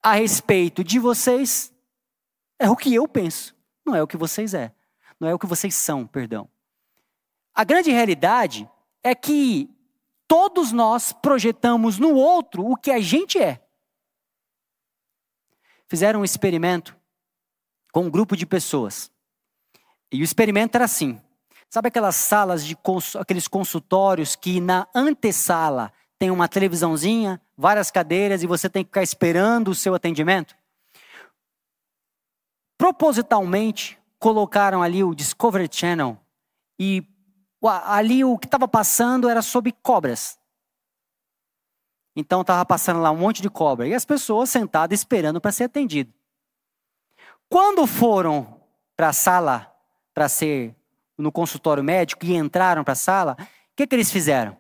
a 0.02 0.14
respeito 0.14 0.84
de 0.84 1.00
vocês 1.00 1.74
é 2.60 2.70
o 2.70 2.76
que 2.76 2.94
eu 2.94 3.08
penso. 3.08 3.56
Não 3.86 3.96
é 3.96 4.02
o 4.02 4.08
que 4.08 4.18
vocês 4.18 4.54
é. 4.54 4.74
Não 5.20 5.28
é 5.28 5.34
o 5.34 5.40
que 5.40 5.46
vocês 5.46 5.76
são, 5.76 6.08
perdão. 6.08 6.50
A 7.54 7.64
grande 7.64 7.92
realidade 7.92 8.70
é 9.04 9.14
que 9.16 9.70
todos 10.28 10.72
nós 10.72 11.14
projetamos 11.14 11.98
no 11.98 12.14
outro 12.14 12.66
o 12.66 12.76
que 12.76 12.92
a 12.92 13.00
gente 13.00 13.40
é. 13.40 13.62
Fizeram 15.88 16.22
um 16.22 16.26
experimento 16.26 16.98
com 17.92 18.06
um 18.06 18.10
grupo 18.10 18.36
de 18.36 18.46
pessoas. 18.46 19.12
E 20.12 20.22
o 20.22 20.24
experimento 20.24 20.76
era 20.76 20.86
assim. 20.86 21.22
Sabe 21.76 21.90
aquelas 21.90 22.16
salas 22.16 22.66
de 22.66 22.78
aqueles 23.20 23.50
consultórios 23.50 24.34
que 24.34 24.62
na 24.62 24.88
antessala 24.96 25.92
tem 26.18 26.32
uma 26.32 26.48
televisãozinha, 26.48 27.42
várias 27.58 27.92
cadeiras 27.92 28.42
e 28.42 28.48
você 28.48 28.70
tem 28.70 28.82
que 28.82 28.88
ficar 28.88 29.04
esperando 29.04 29.68
o 29.72 29.76
seu 29.76 29.94
atendimento? 29.94 30.56
propositalmente 32.78 34.00
colocaram 34.18 34.82
ali 34.82 35.04
o 35.04 35.14
Discovery 35.14 35.68
Channel 35.70 36.18
e 36.80 37.06
ali 37.84 38.24
o 38.24 38.38
que 38.38 38.48
estava 38.48 38.70
passando 38.70 39.28
era 39.28 39.42
sobre 39.42 39.74
cobras. 39.74 40.40
Então 42.16 42.40
estava 42.40 42.66
passando 42.66 43.02
lá 43.02 43.12
um 43.12 43.18
monte 43.18 43.42
de 43.42 43.50
cobra 43.50 43.86
e 43.86 43.94
as 43.94 44.06
pessoas 44.06 44.50
sentadas 44.50 44.98
esperando 44.98 45.42
para 45.42 45.52
ser 45.52 45.66
atendido. 45.66 46.14
Quando 47.50 47.86
foram 47.86 48.62
para 48.96 49.10
a 49.10 49.14
sala 49.14 49.76
para 50.14 50.30
ser 50.30 50.74
no 51.18 51.32
consultório 51.32 51.84
médico 51.84 52.26
e 52.26 52.36
entraram 52.36 52.84
para 52.84 52.94
a 52.94 52.96
sala, 52.96 53.38
o 53.40 53.46
que, 53.76 53.88
que 53.88 53.96
eles 53.96 54.12
fizeram? 54.12 54.58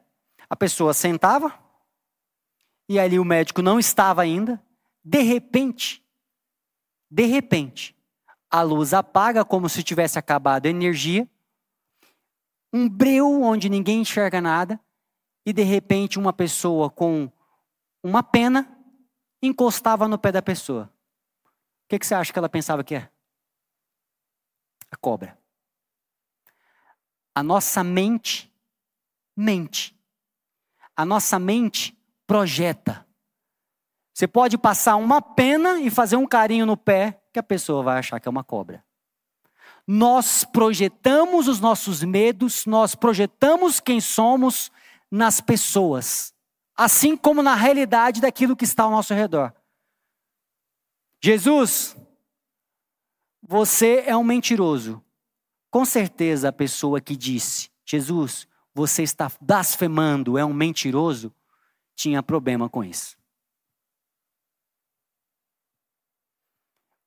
A 0.49 0.55
pessoa 0.55 0.93
sentava 0.93 1.53
e 2.87 2.99
ali 2.99 3.19
o 3.19 3.25
médico 3.25 3.61
não 3.61 3.79
estava 3.79 4.21
ainda. 4.21 4.61
De 5.03 5.21
repente, 5.21 6.03
De 7.09 7.25
repente, 7.25 7.95
a 8.49 8.61
luz 8.61 8.93
apaga 8.93 9.45
como 9.45 9.69
se 9.69 9.83
tivesse 9.83 10.17
acabado 10.17 10.65
a 10.65 10.69
energia, 10.69 11.29
um 12.73 12.89
breu 12.89 13.41
onde 13.41 13.69
ninguém 13.69 14.01
enxerga 14.01 14.41
nada, 14.41 14.79
e 15.45 15.53
de 15.53 15.63
repente 15.63 16.19
uma 16.19 16.33
pessoa 16.33 16.89
com 16.89 17.31
uma 18.03 18.23
pena 18.23 18.67
encostava 19.41 20.07
no 20.07 20.17
pé 20.17 20.31
da 20.31 20.41
pessoa. 20.41 20.91
O 21.45 21.87
que, 21.87 21.99
que 21.99 22.05
você 22.05 22.15
acha 22.15 22.33
que 22.33 22.39
ela 22.39 22.49
pensava 22.49 22.83
que 22.83 22.95
é? 22.95 23.09
A 24.91 24.97
cobra. 24.97 25.37
A 27.35 27.43
nossa 27.43 27.83
mente 27.83 28.51
mente. 29.35 29.95
A 30.95 31.05
nossa 31.05 31.37
mente 31.37 31.97
projeta. 32.25 33.05
Você 34.13 34.27
pode 34.27 34.57
passar 34.57 34.95
uma 34.95 35.21
pena 35.21 35.79
e 35.81 35.89
fazer 35.89 36.15
um 36.15 36.25
carinho 36.25 36.65
no 36.65 36.77
pé, 36.77 37.21
que 37.33 37.39
a 37.39 37.43
pessoa 37.43 37.83
vai 37.83 37.99
achar 37.99 38.19
que 38.19 38.27
é 38.27 38.31
uma 38.31 38.43
cobra. 38.43 38.83
Nós 39.85 40.45
projetamos 40.45 41.47
os 41.47 41.59
nossos 41.59 42.01
medos, 42.01 42.65
nós 42.65 42.95
projetamos 42.95 43.79
quem 43.79 43.99
somos 43.99 44.71
nas 45.11 45.41
pessoas, 45.41 46.33
assim 46.75 47.15
como 47.15 47.43
na 47.43 47.55
realidade 47.55 48.21
daquilo 48.21 48.55
que 48.55 48.63
está 48.63 48.83
ao 48.83 48.91
nosso 48.91 49.13
redor. 49.13 49.53
Jesus, 51.21 51.95
você 53.41 54.03
é 54.07 54.15
um 54.15 54.23
mentiroso. 54.23 55.03
Com 55.75 55.83
certeza 55.83 56.47
a 56.47 56.53
pessoa 56.53 57.01
que 57.01 57.17
disse, 57.17 57.69
Jesus, 57.85 58.47
você 58.73 59.03
está 59.03 59.29
blasfemando, 59.41 60.37
é 60.37 60.45
um 60.45 60.53
mentiroso, 60.53 61.35
tinha 61.93 62.23
problema 62.23 62.69
com 62.69 62.81
isso. 62.81 63.17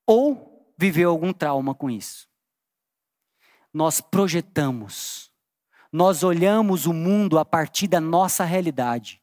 Ou 0.05 0.71
viveu 0.77 1.09
algum 1.09 1.33
trauma 1.33 1.73
com 1.73 1.89
isso. 1.89 2.29
Nós 3.73 4.01
projetamos, 4.01 5.31
nós 5.91 6.21
olhamos 6.21 6.85
o 6.85 6.93
mundo 6.93 7.39
a 7.39 7.45
partir 7.45 7.87
da 7.87 7.99
nossa 7.99 8.43
realidade. 8.45 9.19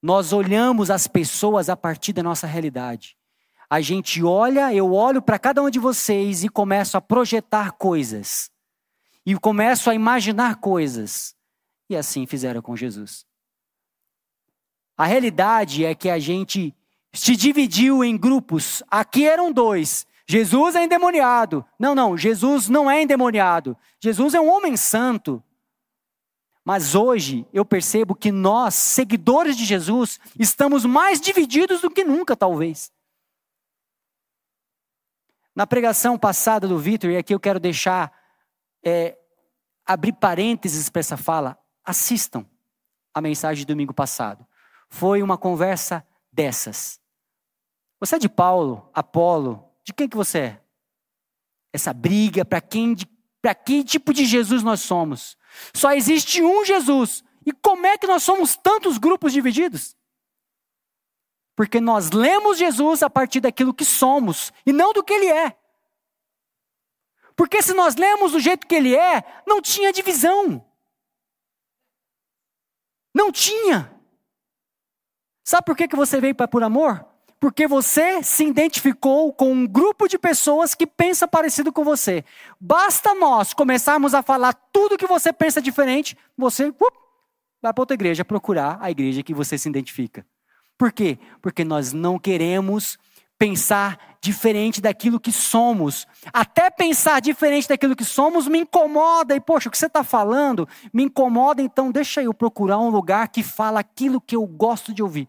Nós 0.00 0.32
olhamos 0.32 0.88
as 0.88 1.08
pessoas 1.08 1.68
a 1.68 1.76
partir 1.76 2.12
da 2.12 2.22
nossa 2.22 2.46
realidade. 2.46 3.18
A 3.72 3.80
gente 3.80 4.22
olha, 4.22 4.70
eu 4.74 4.92
olho 4.92 5.22
para 5.22 5.38
cada 5.38 5.62
um 5.62 5.70
de 5.70 5.78
vocês 5.78 6.44
e 6.44 6.48
começo 6.50 6.94
a 6.94 7.00
projetar 7.00 7.72
coisas. 7.72 8.50
E 9.24 9.34
começo 9.34 9.88
a 9.88 9.94
imaginar 9.94 10.56
coisas. 10.56 11.34
E 11.88 11.96
assim 11.96 12.26
fizeram 12.26 12.60
com 12.60 12.76
Jesus. 12.76 13.24
A 14.94 15.06
realidade 15.06 15.86
é 15.86 15.94
que 15.94 16.10
a 16.10 16.18
gente 16.18 16.76
se 17.14 17.34
dividiu 17.34 18.04
em 18.04 18.14
grupos. 18.14 18.82
Aqui 18.90 19.26
eram 19.26 19.50
dois. 19.50 20.06
Jesus 20.28 20.74
é 20.74 20.84
endemoniado. 20.84 21.64
Não, 21.78 21.94
não, 21.94 22.14
Jesus 22.14 22.68
não 22.68 22.90
é 22.90 23.00
endemoniado. 23.00 23.74
Jesus 23.98 24.34
é 24.34 24.40
um 24.42 24.50
homem 24.54 24.76
santo. 24.76 25.42
Mas 26.62 26.94
hoje 26.94 27.46
eu 27.54 27.64
percebo 27.64 28.14
que 28.14 28.30
nós, 28.30 28.74
seguidores 28.74 29.56
de 29.56 29.64
Jesus, 29.64 30.20
estamos 30.38 30.84
mais 30.84 31.18
divididos 31.18 31.80
do 31.80 31.90
que 31.90 32.04
nunca, 32.04 32.36
talvez. 32.36 32.92
Na 35.54 35.66
pregação 35.66 36.18
passada 36.18 36.66
do 36.66 36.78
Vitor, 36.78 37.10
e 37.10 37.16
aqui 37.16 37.34
eu 37.34 37.40
quero 37.40 37.60
deixar, 37.60 38.12
é, 38.84 39.18
abrir 39.84 40.12
parênteses 40.12 40.88
para 40.88 41.00
essa 41.00 41.16
fala, 41.16 41.58
assistam 41.84 42.46
a 43.12 43.20
mensagem 43.20 43.62
de 43.62 43.66
domingo 43.66 43.92
passado. 43.92 44.46
Foi 44.88 45.22
uma 45.22 45.36
conversa 45.36 46.06
dessas. 46.32 47.00
Você 48.00 48.16
é 48.16 48.18
de 48.18 48.28
Paulo, 48.28 48.90
Apolo, 48.94 49.64
de 49.84 49.92
quem 49.92 50.08
que 50.08 50.16
você 50.16 50.38
é? 50.38 50.60
Essa 51.72 51.92
briga, 51.92 52.44
para 52.44 52.60
quem, 52.60 52.96
para 53.40 53.54
que 53.54 53.84
tipo 53.84 54.12
de 54.12 54.24
Jesus 54.24 54.62
nós 54.62 54.80
somos? 54.80 55.36
Só 55.74 55.92
existe 55.92 56.42
um 56.42 56.64
Jesus. 56.64 57.22
E 57.44 57.52
como 57.52 57.86
é 57.86 57.98
que 57.98 58.06
nós 58.06 58.22
somos 58.22 58.56
tantos 58.56 58.98
grupos 58.98 59.32
divididos? 59.32 59.96
Porque 61.54 61.80
nós 61.80 62.10
lemos 62.10 62.58
Jesus 62.58 63.02
a 63.02 63.10
partir 63.10 63.40
daquilo 63.40 63.74
que 63.74 63.84
somos 63.84 64.52
e 64.64 64.72
não 64.72 64.92
do 64.92 65.02
que 65.02 65.12
ele 65.12 65.26
é. 65.26 65.56
Porque 67.36 67.62
se 67.62 67.74
nós 67.74 67.96
lemos 67.96 68.32
do 68.32 68.40
jeito 68.40 68.66
que 68.66 68.74
ele 68.74 68.94
é, 68.94 69.22
não 69.46 69.60
tinha 69.60 69.92
divisão. 69.92 70.64
Não 73.14 73.30
tinha. 73.30 73.92
Sabe 75.44 75.64
por 75.66 75.76
que, 75.76 75.88
que 75.88 75.96
você 75.96 76.20
veio 76.20 76.34
para 76.34 76.48
por 76.48 76.62
amor? 76.62 77.04
Porque 77.40 77.66
você 77.66 78.22
se 78.22 78.44
identificou 78.44 79.32
com 79.32 79.52
um 79.52 79.66
grupo 79.66 80.06
de 80.06 80.16
pessoas 80.16 80.74
que 80.74 80.86
pensa 80.86 81.26
parecido 81.26 81.72
com 81.72 81.82
você. 81.82 82.24
Basta 82.60 83.14
nós 83.14 83.52
começarmos 83.52 84.14
a 84.14 84.22
falar 84.22 84.52
tudo 84.72 84.96
que 84.96 85.06
você 85.06 85.32
pensa 85.32 85.60
diferente, 85.60 86.16
você 86.38 86.66
up, 86.66 86.86
vai 87.60 87.72
para 87.72 87.82
outra 87.82 87.94
igreja 87.94 88.24
procurar 88.24 88.78
a 88.80 88.90
igreja 88.90 89.24
que 89.24 89.34
você 89.34 89.58
se 89.58 89.68
identifica. 89.68 90.24
Por 90.82 90.90
quê? 90.90 91.16
Porque 91.40 91.62
nós 91.62 91.92
não 91.92 92.18
queremos 92.18 92.98
pensar 93.38 94.18
diferente 94.20 94.80
daquilo 94.80 95.20
que 95.20 95.30
somos. 95.30 96.08
Até 96.32 96.72
pensar 96.72 97.20
diferente 97.20 97.68
daquilo 97.68 97.94
que 97.94 98.04
somos 98.04 98.48
me 98.48 98.58
incomoda. 98.58 99.32
E, 99.36 99.40
poxa, 99.40 99.68
o 99.68 99.70
que 99.70 99.78
você 99.78 99.86
está 99.86 100.02
falando 100.02 100.68
me 100.92 101.04
incomoda, 101.04 101.62
então 101.62 101.92
deixa 101.92 102.20
eu 102.20 102.34
procurar 102.34 102.80
um 102.80 102.90
lugar 102.90 103.28
que 103.28 103.44
fala 103.44 103.78
aquilo 103.78 104.20
que 104.20 104.34
eu 104.34 104.44
gosto 104.44 104.92
de 104.92 105.04
ouvir. 105.04 105.28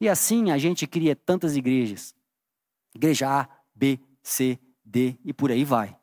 E 0.00 0.08
assim 0.08 0.50
a 0.50 0.58
gente 0.58 0.84
cria 0.84 1.14
tantas 1.14 1.56
igrejas. 1.56 2.16
Igreja 2.96 3.42
A, 3.42 3.48
B, 3.72 4.00
C, 4.24 4.58
D 4.84 5.16
e 5.24 5.32
por 5.32 5.52
aí 5.52 5.64
vai. 5.64 5.96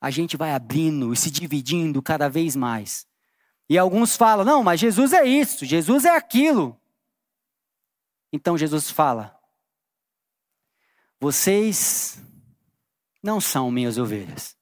A 0.00 0.10
gente 0.10 0.38
vai 0.38 0.54
abrindo 0.54 1.12
e 1.12 1.16
se 1.18 1.30
dividindo 1.30 2.00
cada 2.00 2.30
vez 2.30 2.56
mais. 2.56 3.06
E 3.68 3.76
alguns 3.76 4.16
falam: 4.16 4.44
não, 4.44 4.62
mas 4.62 4.80
Jesus 4.80 5.12
é 5.12 5.24
isso, 5.24 5.64
Jesus 5.64 6.04
é 6.04 6.10
aquilo. 6.10 6.80
Então 8.32 8.56
Jesus 8.56 8.90
fala: 8.90 9.36
vocês 11.20 12.20
não 13.22 13.40
são 13.40 13.70
minhas 13.70 13.98
ovelhas. 13.98 14.56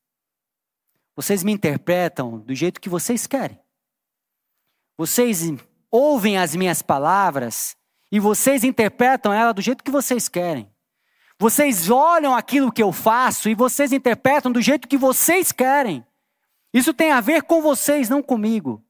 Vocês 1.16 1.42
me 1.42 1.52
interpretam 1.52 2.38
do 2.38 2.54
jeito 2.54 2.80
que 2.80 2.88
vocês 2.88 3.26
querem. 3.26 3.60
Vocês 4.96 5.42
ouvem 5.90 6.38
as 6.38 6.54
minhas 6.54 6.82
palavras 6.82 7.76
e 8.10 8.20
vocês 8.20 8.64
interpretam 8.64 9.32
ela 9.32 9.52
do 9.52 9.60
jeito 9.60 9.82
que 9.82 9.90
vocês 9.90 10.28
querem. 10.28 10.72
Vocês 11.38 11.90
olham 11.90 12.34
aquilo 12.34 12.72
que 12.72 12.82
eu 12.82 12.92
faço 12.92 13.48
e 13.48 13.54
vocês 13.54 13.92
interpretam 13.92 14.52
do 14.52 14.60
jeito 14.60 14.86
que 14.86 14.96
vocês 14.96 15.50
querem. 15.50 16.06
Isso 16.72 16.94
tem 16.94 17.10
a 17.10 17.20
ver 17.20 17.42
com 17.42 17.60
vocês, 17.60 18.08
não 18.08 18.22
comigo. 18.22 18.83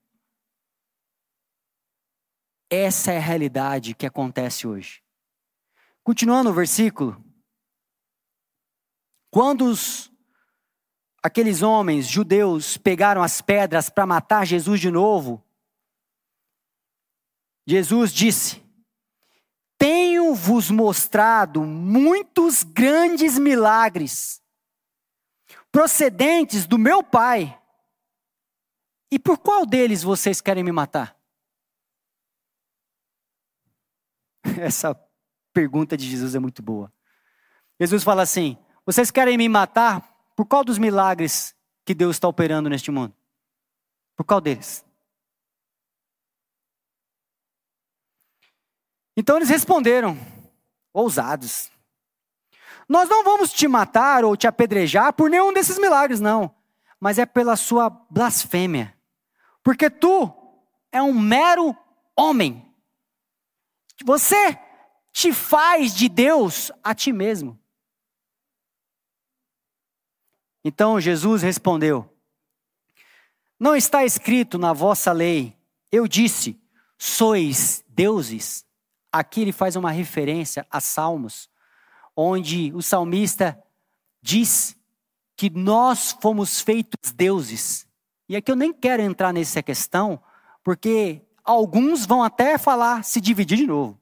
Essa 2.74 3.12
é 3.12 3.18
a 3.18 3.20
realidade 3.20 3.94
que 3.94 4.04
acontece 4.04 4.66
hoje. 4.66 5.00
Continuando 6.02 6.50
o 6.50 6.52
versículo. 6.52 7.24
Quando 9.30 9.64
os, 9.66 10.10
aqueles 11.22 11.62
homens 11.62 12.08
judeus 12.08 12.76
pegaram 12.76 13.22
as 13.22 13.40
pedras 13.40 13.88
para 13.88 14.04
matar 14.04 14.44
Jesus 14.44 14.80
de 14.80 14.90
novo, 14.90 15.40
Jesus 17.64 18.12
disse: 18.12 18.60
Tenho-vos 19.78 20.68
mostrado 20.68 21.62
muitos 21.62 22.64
grandes 22.64 23.38
milagres, 23.38 24.42
procedentes 25.70 26.66
do 26.66 26.76
meu 26.76 27.04
Pai. 27.04 27.56
E 29.12 29.18
por 29.18 29.38
qual 29.38 29.64
deles 29.64 30.02
vocês 30.02 30.40
querem 30.40 30.64
me 30.64 30.72
matar? 30.72 31.13
Essa 34.60 34.98
pergunta 35.52 35.96
de 35.96 36.08
Jesus 36.08 36.34
é 36.34 36.38
muito 36.38 36.62
boa. 36.62 36.92
Jesus 37.78 38.02
fala 38.02 38.22
assim: 38.22 38.56
Vocês 38.84 39.10
querem 39.10 39.36
me 39.36 39.48
matar 39.48 40.16
por 40.36 40.46
qual 40.46 40.64
dos 40.64 40.78
milagres 40.78 41.54
que 41.84 41.94
Deus 41.94 42.16
está 42.16 42.28
operando 42.28 42.68
neste 42.68 42.90
mundo? 42.90 43.14
Por 44.16 44.24
qual 44.24 44.40
deles? 44.40 44.84
Então 49.16 49.36
eles 49.36 49.48
responderam, 49.48 50.18
ousados: 50.92 51.70
Nós 52.88 53.08
não 53.08 53.24
vamos 53.24 53.52
te 53.52 53.68
matar 53.68 54.24
ou 54.24 54.36
te 54.36 54.46
apedrejar 54.46 55.12
por 55.12 55.30
nenhum 55.30 55.52
desses 55.52 55.78
milagres, 55.78 56.20
não, 56.20 56.54
mas 56.98 57.18
é 57.18 57.26
pela 57.26 57.56
sua 57.56 57.88
blasfêmia. 57.88 58.96
Porque 59.62 59.88
tu 59.88 60.32
é 60.92 61.02
um 61.02 61.18
mero 61.18 61.76
homem 62.16 62.73
você 64.02 64.58
te 65.12 65.32
faz 65.32 65.94
de 65.94 66.08
Deus 66.08 66.72
a 66.82 66.94
ti 66.94 67.12
mesmo. 67.12 67.58
Então 70.64 71.00
Jesus 71.00 71.42
respondeu: 71.42 72.10
Não 73.60 73.76
está 73.76 74.04
escrito 74.04 74.58
na 74.58 74.72
vossa 74.72 75.12
lei, 75.12 75.56
eu 75.92 76.08
disse, 76.08 76.60
sois 76.98 77.84
deuses. 77.88 78.64
aqui 79.12 79.42
ele 79.42 79.52
faz 79.52 79.76
uma 79.76 79.92
referência 79.92 80.66
a 80.68 80.80
Salmos, 80.80 81.48
onde 82.16 82.72
o 82.74 82.82
salmista 82.82 83.62
diz 84.20 84.76
que 85.36 85.50
nós 85.50 86.16
fomos 86.20 86.60
feitos 86.60 87.12
deuses. 87.12 87.86
E 88.28 88.34
aqui 88.34 88.50
eu 88.50 88.56
nem 88.56 88.72
quero 88.72 89.02
entrar 89.02 89.32
nessa 89.32 89.62
questão, 89.62 90.20
porque 90.64 91.22
alguns 91.44 92.06
vão 92.06 92.22
até 92.22 92.56
falar, 92.56 93.04
se 93.04 93.20
dividir 93.20 93.58
de 93.58 93.66
novo. 93.66 94.00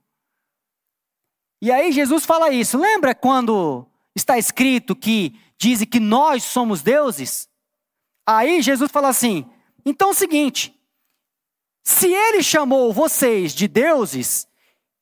E 1.60 1.70
aí 1.70 1.92
Jesus 1.92 2.24
fala 2.24 2.50
isso. 2.50 2.78
Lembra 2.78 3.14
quando 3.14 3.86
está 4.14 4.38
escrito 4.38 4.96
que 4.96 5.38
diz 5.58 5.84
que 5.84 6.00
nós 6.00 6.44
somos 6.44 6.82
deuses? 6.82 7.48
Aí 8.26 8.62
Jesus 8.62 8.90
fala 8.90 9.08
assim: 9.08 9.44
então 9.84 10.08
é 10.08 10.10
o 10.12 10.14
seguinte, 10.14 10.74
se 11.82 12.12
ele 12.12 12.42
chamou 12.42 12.92
vocês 12.92 13.52
de 13.52 13.66
deuses, 13.66 14.46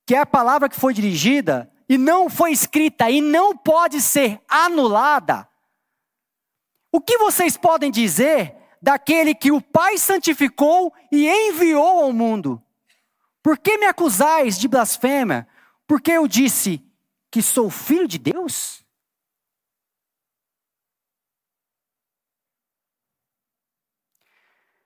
que 0.07 0.15
é 0.15 0.19
a 0.19 0.27
palavra 0.27 0.69
que 0.69 0.81
foi 0.81 0.95
dirigida, 0.95 1.71
e 1.89 1.99
não 1.99 2.31
foi 2.31 2.53
escrita 2.53 3.11
e 3.11 3.21
não 3.21 3.57
pode 3.57 4.01
ser 4.01 4.41
anulada, 4.49 5.49
o 6.93 7.01
que 7.01 7.19
vocês 7.19 7.57
podem 7.57 7.91
dizer 7.91 8.57
daquele 8.81 9.35
que 9.35 9.53
o 9.53 9.61
Pai 9.61 9.99
santificou 9.99 10.93
e 11.11 11.29
enviou 11.29 12.05
ao 12.05 12.13
mundo? 12.13 12.63
Por 13.43 13.59
que 13.59 13.79
me 13.79 13.87
acusais 13.87 14.59
de 14.59 14.69
blasfêmia? 14.69 15.47
Porque 15.87 16.13
eu 16.13 16.27
disse 16.27 16.85
que 17.31 17.43
sou 17.43 17.71
filho 17.71 18.07
de 18.07 18.19
Deus? 18.19 18.85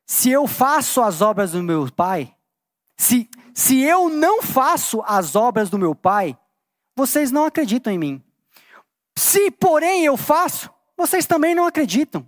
Se 0.06 0.30
eu 0.30 0.46
faço 0.46 1.02
as 1.02 1.20
obras 1.20 1.52
do 1.52 1.62
meu 1.62 1.90
Pai, 1.90 2.34
se, 2.96 3.28
se 3.52 3.80
eu 3.80 4.08
não 4.08 4.42
faço 4.42 5.02
as 5.06 5.34
obras 5.34 5.70
do 5.70 5.78
meu 5.78 5.94
Pai, 5.94 6.38
vocês 6.96 7.32
não 7.32 7.44
acreditam 7.44 7.92
em 7.92 7.98
mim. 7.98 8.24
Se, 9.16 9.50
porém, 9.50 10.04
eu 10.04 10.16
faço, 10.16 10.70
vocês 10.96 11.26
também 11.26 11.54
não 11.54 11.66
acreditam. 11.66 12.26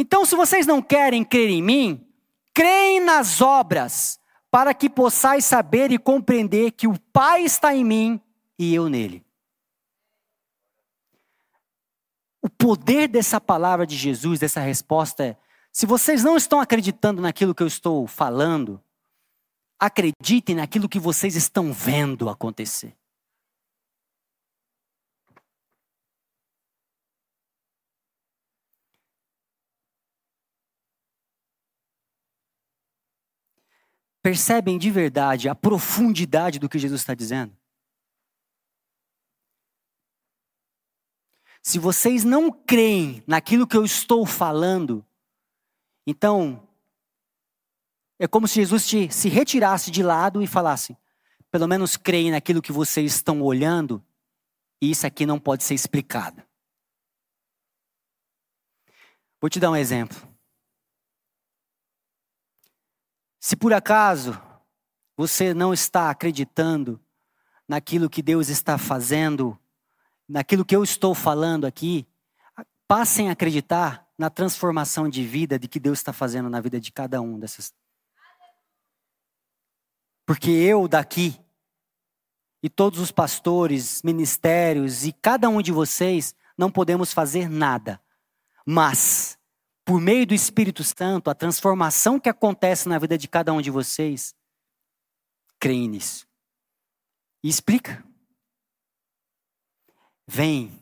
Então, 0.00 0.24
se 0.24 0.34
vocês 0.34 0.66
não 0.66 0.80
querem 0.80 1.22
crer 1.22 1.50
em 1.50 1.60
mim, 1.60 2.08
creem 2.54 3.00
nas 3.00 3.42
obras, 3.42 4.18
para 4.50 4.72
que 4.72 4.88
possais 4.88 5.44
saber 5.44 5.92
e 5.92 5.98
compreender 5.98 6.70
que 6.70 6.88
o 6.88 6.98
Pai 7.12 7.44
está 7.44 7.74
em 7.74 7.84
mim 7.84 8.20
e 8.58 8.74
eu 8.74 8.88
nele. 8.88 9.22
O 12.40 12.48
poder 12.48 13.08
dessa 13.08 13.38
palavra 13.38 13.86
de 13.86 13.94
Jesus, 13.94 14.40
dessa 14.40 14.60
resposta 14.60 15.22
é: 15.22 15.36
se 15.70 15.84
vocês 15.84 16.24
não 16.24 16.34
estão 16.34 16.60
acreditando 16.60 17.20
naquilo 17.20 17.54
que 17.54 17.62
eu 17.62 17.66
estou 17.66 18.06
falando, 18.06 18.82
acreditem 19.78 20.56
naquilo 20.56 20.88
que 20.88 20.98
vocês 20.98 21.36
estão 21.36 21.74
vendo 21.74 22.30
acontecer. 22.30 22.96
Percebem 34.22 34.78
de 34.78 34.90
verdade 34.90 35.48
a 35.48 35.54
profundidade 35.54 36.58
do 36.58 36.68
que 36.68 36.78
Jesus 36.78 37.00
está 37.00 37.14
dizendo? 37.14 37.56
Se 41.62 41.78
vocês 41.78 42.24
não 42.24 42.50
creem 42.50 43.22
naquilo 43.26 43.66
que 43.66 43.76
eu 43.76 43.84
estou 43.84 44.24
falando, 44.24 45.04
então 46.06 46.66
é 48.18 48.26
como 48.26 48.46
se 48.46 48.56
Jesus 48.56 48.86
te, 48.86 49.10
se 49.10 49.28
retirasse 49.28 49.90
de 49.90 50.02
lado 50.02 50.42
e 50.42 50.46
falasse: 50.46 50.96
pelo 51.50 51.66
menos 51.66 51.96
creem 51.96 52.30
naquilo 52.30 52.62
que 52.62 52.72
vocês 52.72 53.14
estão 53.14 53.42
olhando, 53.42 54.04
e 54.80 54.90
isso 54.90 55.06
aqui 55.06 55.26
não 55.26 55.38
pode 55.38 55.64
ser 55.64 55.74
explicado. 55.74 56.42
Vou 59.40 59.48
te 59.48 59.58
dar 59.58 59.70
um 59.70 59.76
exemplo. 59.76 60.29
Se 63.40 63.56
por 63.56 63.72
acaso 63.72 64.38
você 65.16 65.54
não 65.54 65.72
está 65.72 66.10
acreditando 66.10 67.00
naquilo 67.66 68.10
que 68.10 68.22
Deus 68.22 68.48
está 68.48 68.76
fazendo, 68.76 69.58
naquilo 70.28 70.64
que 70.64 70.76
eu 70.76 70.84
estou 70.84 71.14
falando 71.14 71.66
aqui, 71.66 72.06
passem 72.86 73.28
a 73.28 73.32
acreditar 73.32 74.06
na 74.18 74.28
transformação 74.28 75.08
de 75.08 75.24
vida 75.24 75.58
de 75.58 75.66
que 75.66 75.80
Deus 75.80 75.98
está 76.00 76.12
fazendo 76.12 76.50
na 76.50 76.60
vida 76.60 76.78
de 76.78 76.92
cada 76.92 77.22
um 77.22 77.38
dessas. 77.38 77.72
Porque 80.26 80.50
eu 80.50 80.86
daqui, 80.86 81.40
e 82.62 82.68
todos 82.68 82.98
os 82.98 83.10
pastores, 83.10 84.02
ministérios 84.02 85.06
e 85.06 85.12
cada 85.12 85.48
um 85.48 85.62
de 85.62 85.72
vocês 85.72 86.34
não 86.58 86.70
podemos 86.70 87.12
fazer 87.12 87.48
nada. 87.48 87.98
Mas 88.66 89.29
por 89.90 90.00
meio 90.00 90.24
do 90.24 90.32
Espírito 90.32 90.84
Santo, 90.84 91.30
a 91.30 91.34
transformação 91.34 92.20
que 92.20 92.28
acontece 92.28 92.88
na 92.88 92.96
vida 92.96 93.18
de 93.18 93.26
cada 93.26 93.52
um 93.52 93.60
de 93.60 93.72
vocês, 93.72 94.36
creem 95.58 95.88
nisso. 95.88 96.28
E 97.42 97.48
explica. 97.48 98.00
Vem 100.28 100.80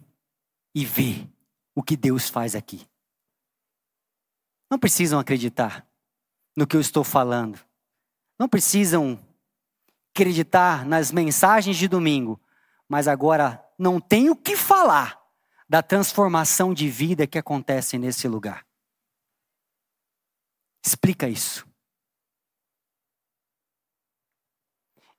e 0.75 0.85
vê 0.85 1.27
o 1.75 1.83
que 1.83 1.97
Deus 1.97 2.29
faz 2.29 2.55
aqui. 2.55 2.87
Não 4.71 4.79
precisam 4.79 5.19
acreditar 5.19 5.89
no 6.55 6.67
que 6.67 6.77
eu 6.77 6.81
estou 6.83 7.03
falando. 7.03 7.59
Não 8.39 8.47
precisam 8.47 9.19
acreditar 10.15 10.85
nas 10.85 11.11
mensagens 11.11 11.79
de 11.79 11.89
domingo. 11.89 12.39
Mas 12.87 13.09
agora 13.09 13.67
não 13.79 14.03
tenho 14.03 14.33
o 14.33 14.37
que 14.37 14.55
falar 14.55 15.19
da 15.67 15.83
transformação 15.83 16.75
de 16.75 16.91
vida 16.91 17.27
que 17.27 17.39
acontece 17.39 17.97
nesse 17.97 18.29
lugar. 18.29 18.68
Explica 20.85 21.29
isso. 21.29 21.67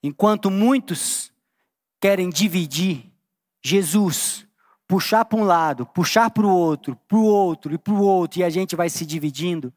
Enquanto 0.01 0.49
muitos 0.49 1.33
querem 1.99 2.29
dividir 2.29 3.11
Jesus, 3.61 4.47
puxar 4.87 5.25
para 5.25 5.39
um 5.39 5.43
lado, 5.43 5.85
puxar 5.85 6.31
para 6.31 6.45
o 6.45 6.49
outro, 6.49 6.95
para 7.07 7.17
o 7.17 7.23
outro 7.23 7.73
e 7.73 7.77
para 7.77 7.93
o 7.93 8.01
outro, 8.01 8.39
e 8.39 8.43
a 8.43 8.49
gente 8.49 8.75
vai 8.75 8.89
se 8.89 9.05
dividindo, 9.05 9.73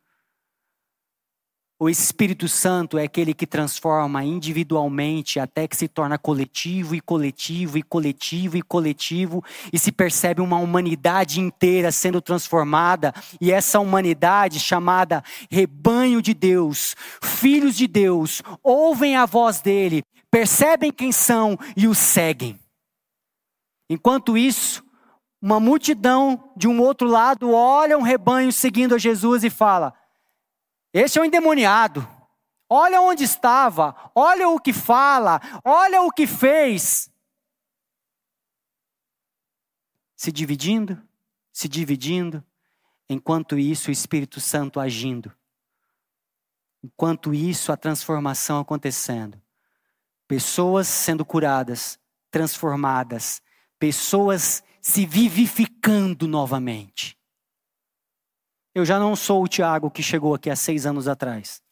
o 1.83 1.91
Espírito 1.91 2.47
Santo 2.47 2.97
é 2.97 3.03
aquele 3.03 3.35
que 3.35 3.45
transforma 3.45 4.23
individualmente 4.23 5.41
até 5.41 5.67
que 5.67 5.77
se 5.77 5.89
torna 5.89 6.17
coletivo 6.17 6.95
e 6.95 7.01
coletivo 7.01 7.77
e 7.77 7.83
coletivo 7.83 8.57
e 8.57 8.63
coletivo 8.63 9.43
e 9.73 9.77
se 9.81 9.91
percebe 9.91 10.41
uma 10.41 10.59
humanidade 10.59 11.41
inteira 11.41 11.91
sendo 11.91 12.21
transformada 12.21 13.13
e 13.41 13.51
essa 13.51 13.81
humanidade 13.81 14.61
chamada 14.61 15.25
rebanho 15.51 16.23
de 16.23 16.33
Deus, 16.33 16.95
filhos 17.21 17.77
de 17.77 17.89
Deus, 17.89 18.43
ouvem 18.63 19.17
a 19.17 19.27
voz 19.27 19.61
dele, 19.61 20.05
percebem 20.31 20.93
quem 20.93 21.11
são 21.11 21.59
e 21.77 21.89
o 21.89 21.97
seguem. 21.97 22.61
Enquanto 23.91 24.39
isso, 24.39 24.85
uma 25.43 25.59
multidão 25.59 26.53
de 26.57 26.69
um 26.69 26.81
outro 26.81 27.09
lado 27.09 27.51
olha 27.51 27.99
um 27.99 28.03
rebanho 28.03 28.53
seguindo 28.53 28.95
a 28.95 28.99
Jesus 28.99 29.43
e 29.43 29.51
fala: 29.51 29.93
esse 30.93 31.19
é 31.19 31.23
o 31.23 31.25
endemoniado. 31.25 32.07
Olha 32.69 33.01
onde 33.01 33.25
estava, 33.25 34.11
olha 34.15 34.49
o 34.49 34.59
que 34.59 34.73
fala, 34.73 35.41
olha 35.65 36.03
o 36.03 36.11
que 36.11 36.27
fez. 36.27 37.11
Se 40.17 40.33
dividindo, 40.33 41.01
se 41.53 41.69
dividindo, 41.69 42.45
enquanto 43.09 43.59
isso 43.59 43.91
o 43.91 43.93
Espírito 43.93 44.41
Santo 44.41 44.81
agindo. 44.81 45.31
Enquanto 46.83 47.35
isso 47.35 47.71
a 47.73 47.77
transformação 47.77 48.59
acontecendo. 48.59 49.41
Pessoas 50.27 50.89
sendo 50.89 51.25
curadas, 51.25 51.99
transformadas, 52.31 53.43
pessoas 53.79 54.65
se 54.81 55.05
vivificando 55.05 56.27
novamente. 56.27 57.19
Eu 58.75 58.85
já 58.85 58.99
não 58.99 59.15
sou 59.15 59.43
o 59.43 59.49
Tiago 59.49 59.91
que 59.91 60.03
chegou 60.03 60.35
aqui 60.35 60.49
há 60.49 60.57
seis 60.57 60.87
anos 60.87 61.07
atrás. 61.07 61.63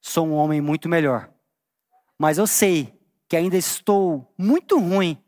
Sou 0.00 0.26
um 0.28 0.34
homem 0.34 0.60
muito 0.60 0.88
melhor. 0.88 1.28
Mas 2.16 2.38
eu 2.38 2.46
sei 2.46 2.94
que 3.28 3.36
ainda 3.36 3.56
estou 3.56 4.32
muito 4.38 4.78
ruim 4.78 5.18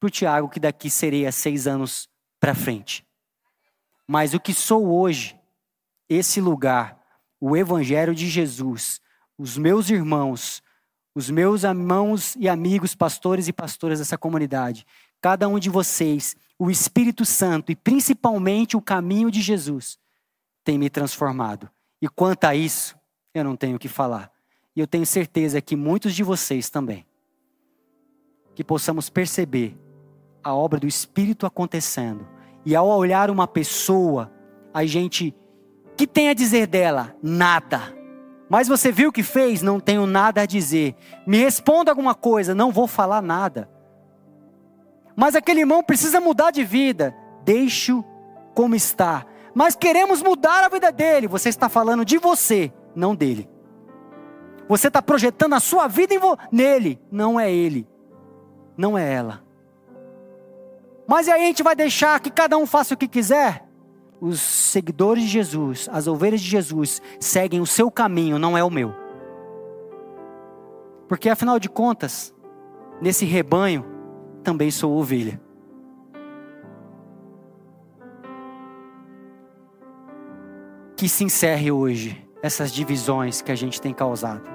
para 0.00 0.08
o 0.08 0.10
Tiago 0.10 0.48
que 0.48 0.58
daqui 0.58 0.90
serei 0.90 1.26
há 1.26 1.32
seis 1.32 1.66
anos 1.66 2.08
para 2.40 2.54
frente. 2.54 3.06
Mas 4.06 4.34
o 4.34 4.40
que 4.40 4.52
sou 4.52 4.86
hoje, 4.86 5.38
esse 6.08 6.40
lugar, 6.40 7.00
o 7.40 7.56
Evangelho 7.56 8.14
de 8.14 8.28
Jesus, 8.28 9.00
os 9.38 9.56
meus 9.56 9.88
irmãos, 9.88 10.62
os 11.14 11.30
meus 11.30 11.62
irmãos 11.62 12.34
e 12.36 12.48
amigos, 12.48 12.94
pastores 12.94 13.46
e 13.46 13.52
pastoras 13.52 14.00
dessa 14.00 14.18
comunidade, 14.18 14.84
cada 15.20 15.48
um 15.48 15.58
de 15.58 15.70
vocês, 15.70 16.36
o 16.58 16.70
Espírito 16.70 17.24
Santo 17.24 17.70
e 17.70 17.76
principalmente 17.76 18.76
o 18.76 18.82
caminho 18.82 19.30
de 19.30 19.40
Jesus, 19.40 19.98
tem 20.64 20.78
me 20.78 20.88
transformado. 20.88 21.70
E 22.00 22.08
quanto 22.08 22.44
a 22.44 22.54
isso, 22.54 22.96
eu 23.34 23.44
não 23.44 23.54
tenho 23.54 23.76
o 23.76 23.78
que 23.78 23.88
falar. 23.88 24.32
E 24.74 24.80
eu 24.80 24.86
tenho 24.86 25.06
certeza 25.06 25.60
que 25.60 25.76
muitos 25.76 26.14
de 26.14 26.22
vocês 26.24 26.70
também. 26.70 27.06
que 28.54 28.62
possamos 28.62 29.10
perceber 29.10 29.76
a 30.42 30.54
obra 30.54 30.78
do 30.78 30.86
Espírito 30.86 31.44
acontecendo. 31.44 32.26
E 32.64 32.76
ao 32.76 32.86
olhar 32.86 33.28
uma 33.28 33.48
pessoa, 33.48 34.32
a 34.72 34.84
gente, 34.84 35.34
que 35.96 36.06
tem 36.06 36.28
a 36.28 36.34
dizer 36.34 36.68
dela? 36.68 37.16
Nada. 37.20 37.80
Mas 38.48 38.68
você 38.68 38.92
viu 38.92 39.08
o 39.08 39.12
que 39.12 39.24
fez? 39.24 39.60
Não 39.60 39.80
tenho 39.80 40.06
nada 40.06 40.42
a 40.42 40.46
dizer. 40.46 40.94
Me 41.26 41.38
responda 41.38 41.90
alguma 41.90 42.14
coisa, 42.14 42.54
não 42.54 42.70
vou 42.70 42.86
falar 42.86 43.20
nada. 43.20 43.68
Mas 45.16 45.34
aquele 45.34 45.60
irmão 45.60 45.82
precisa 45.82 46.20
mudar 46.20 46.52
de 46.52 46.62
vida. 46.62 47.12
Deixe-o 47.44 48.04
como 48.54 48.76
está. 48.76 49.26
Mas 49.54 49.76
queremos 49.76 50.22
mudar 50.22 50.64
a 50.64 50.68
vida 50.68 50.90
dele. 50.90 51.28
Você 51.28 51.48
está 51.48 51.68
falando 51.68 52.04
de 52.04 52.18
você, 52.18 52.72
não 52.94 53.14
dele. 53.14 53.48
Você 54.68 54.88
está 54.88 55.00
projetando 55.00 55.54
a 55.54 55.60
sua 55.60 55.86
vida 55.86 56.14
nele, 56.50 56.98
não 57.10 57.38
é 57.38 57.52
ele, 57.52 57.86
não 58.76 58.96
é 58.96 59.12
ela. 59.12 59.44
Mas 61.06 61.28
aí 61.28 61.42
a 61.42 61.46
gente 61.46 61.62
vai 61.62 61.76
deixar 61.76 62.18
que 62.18 62.30
cada 62.30 62.56
um 62.56 62.66
faça 62.66 62.94
o 62.94 62.96
que 62.96 63.06
quiser? 63.06 63.68
Os 64.20 64.40
seguidores 64.40 65.24
de 65.24 65.28
Jesus, 65.28 65.88
as 65.92 66.06
ovelhas 66.06 66.40
de 66.40 66.48
Jesus, 66.48 67.02
seguem 67.20 67.60
o 67.60 67.66
seu 67.66 67.90
caminho, 67.90 68.38
não 68.38 68.56
é 68.56 68.64
o 68.64 68.70
meu. 68.70 68.94
Porque 71.06 71.28
afinal 71.28 71.58
de 71.58 71.68
contas, 71.68 72.34
nesse 73.02 73.26
rebanho, 73.26 73.84
também 74.42 74.70
sou 74.70 74.96
ovelha. 74.96 75.40
Que 80.96 81.08
se 81.08 81.24
encerre 81.24 81.70
hoje 81.70 82.26
essas 82.42 82.72
divisões 82.72 83.42
que 83.42 83.50
a 83.50 83.54
gente 83.54 83.80
tem 83.80 83.92
causado. 83.92 84.48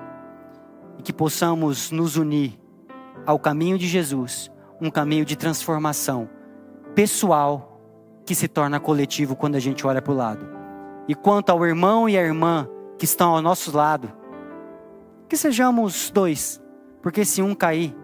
E 0.97 1.02
que 1.02 1.12
possamos 1.12 1.91
nos 1.91 2.15
unir 2.15 2.60
ao 3.25 3.39
caminho 3.39 3.78
de 3.78 3.88
Jesus, 3.88 4.52
um 4.82 4.89
caminho 4.89 5.25
de 5.25 5.36
transformação 5.36 6.30
pessoal 6.95 7.82
que 8.25 8.36
se 8.36 8.47
torna 8.47 8.80
coletivo 8.80 9.36
quando 9.36 9.56
a 9.56 9.60
gente 9.60 9.86
olha 9.88 10.02
para 10.02 10.13
o 10.13 10.15
lado. 10.15 10.47
E 11.08 11.15
quanto 11.15 11.49
ao 11.49 11.65
irmão 11.65 12.08
e 12.08 12.17
à 12.17 12.21
irmã 12.21 12.67
que 12.97 13.06
estão 13.06 13.36
ao 13.36 13.41
nosso 13.41 13.75
lado, 13.75 14.12
que 15.28 15.36
sejamos 15.36 16.12
dois, 16.12 16.62
porque 17.02 17.25
se 17.25 17.41
um 17.41 17.56
cair, 17.56 17.95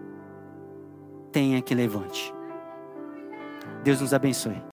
tenha 1.30 1.60
que 1.60 1.74
levante. 1.74 2.34
Deus 3.84 4.00
nos 4.00 4.14
abençoe. 4.14 4.60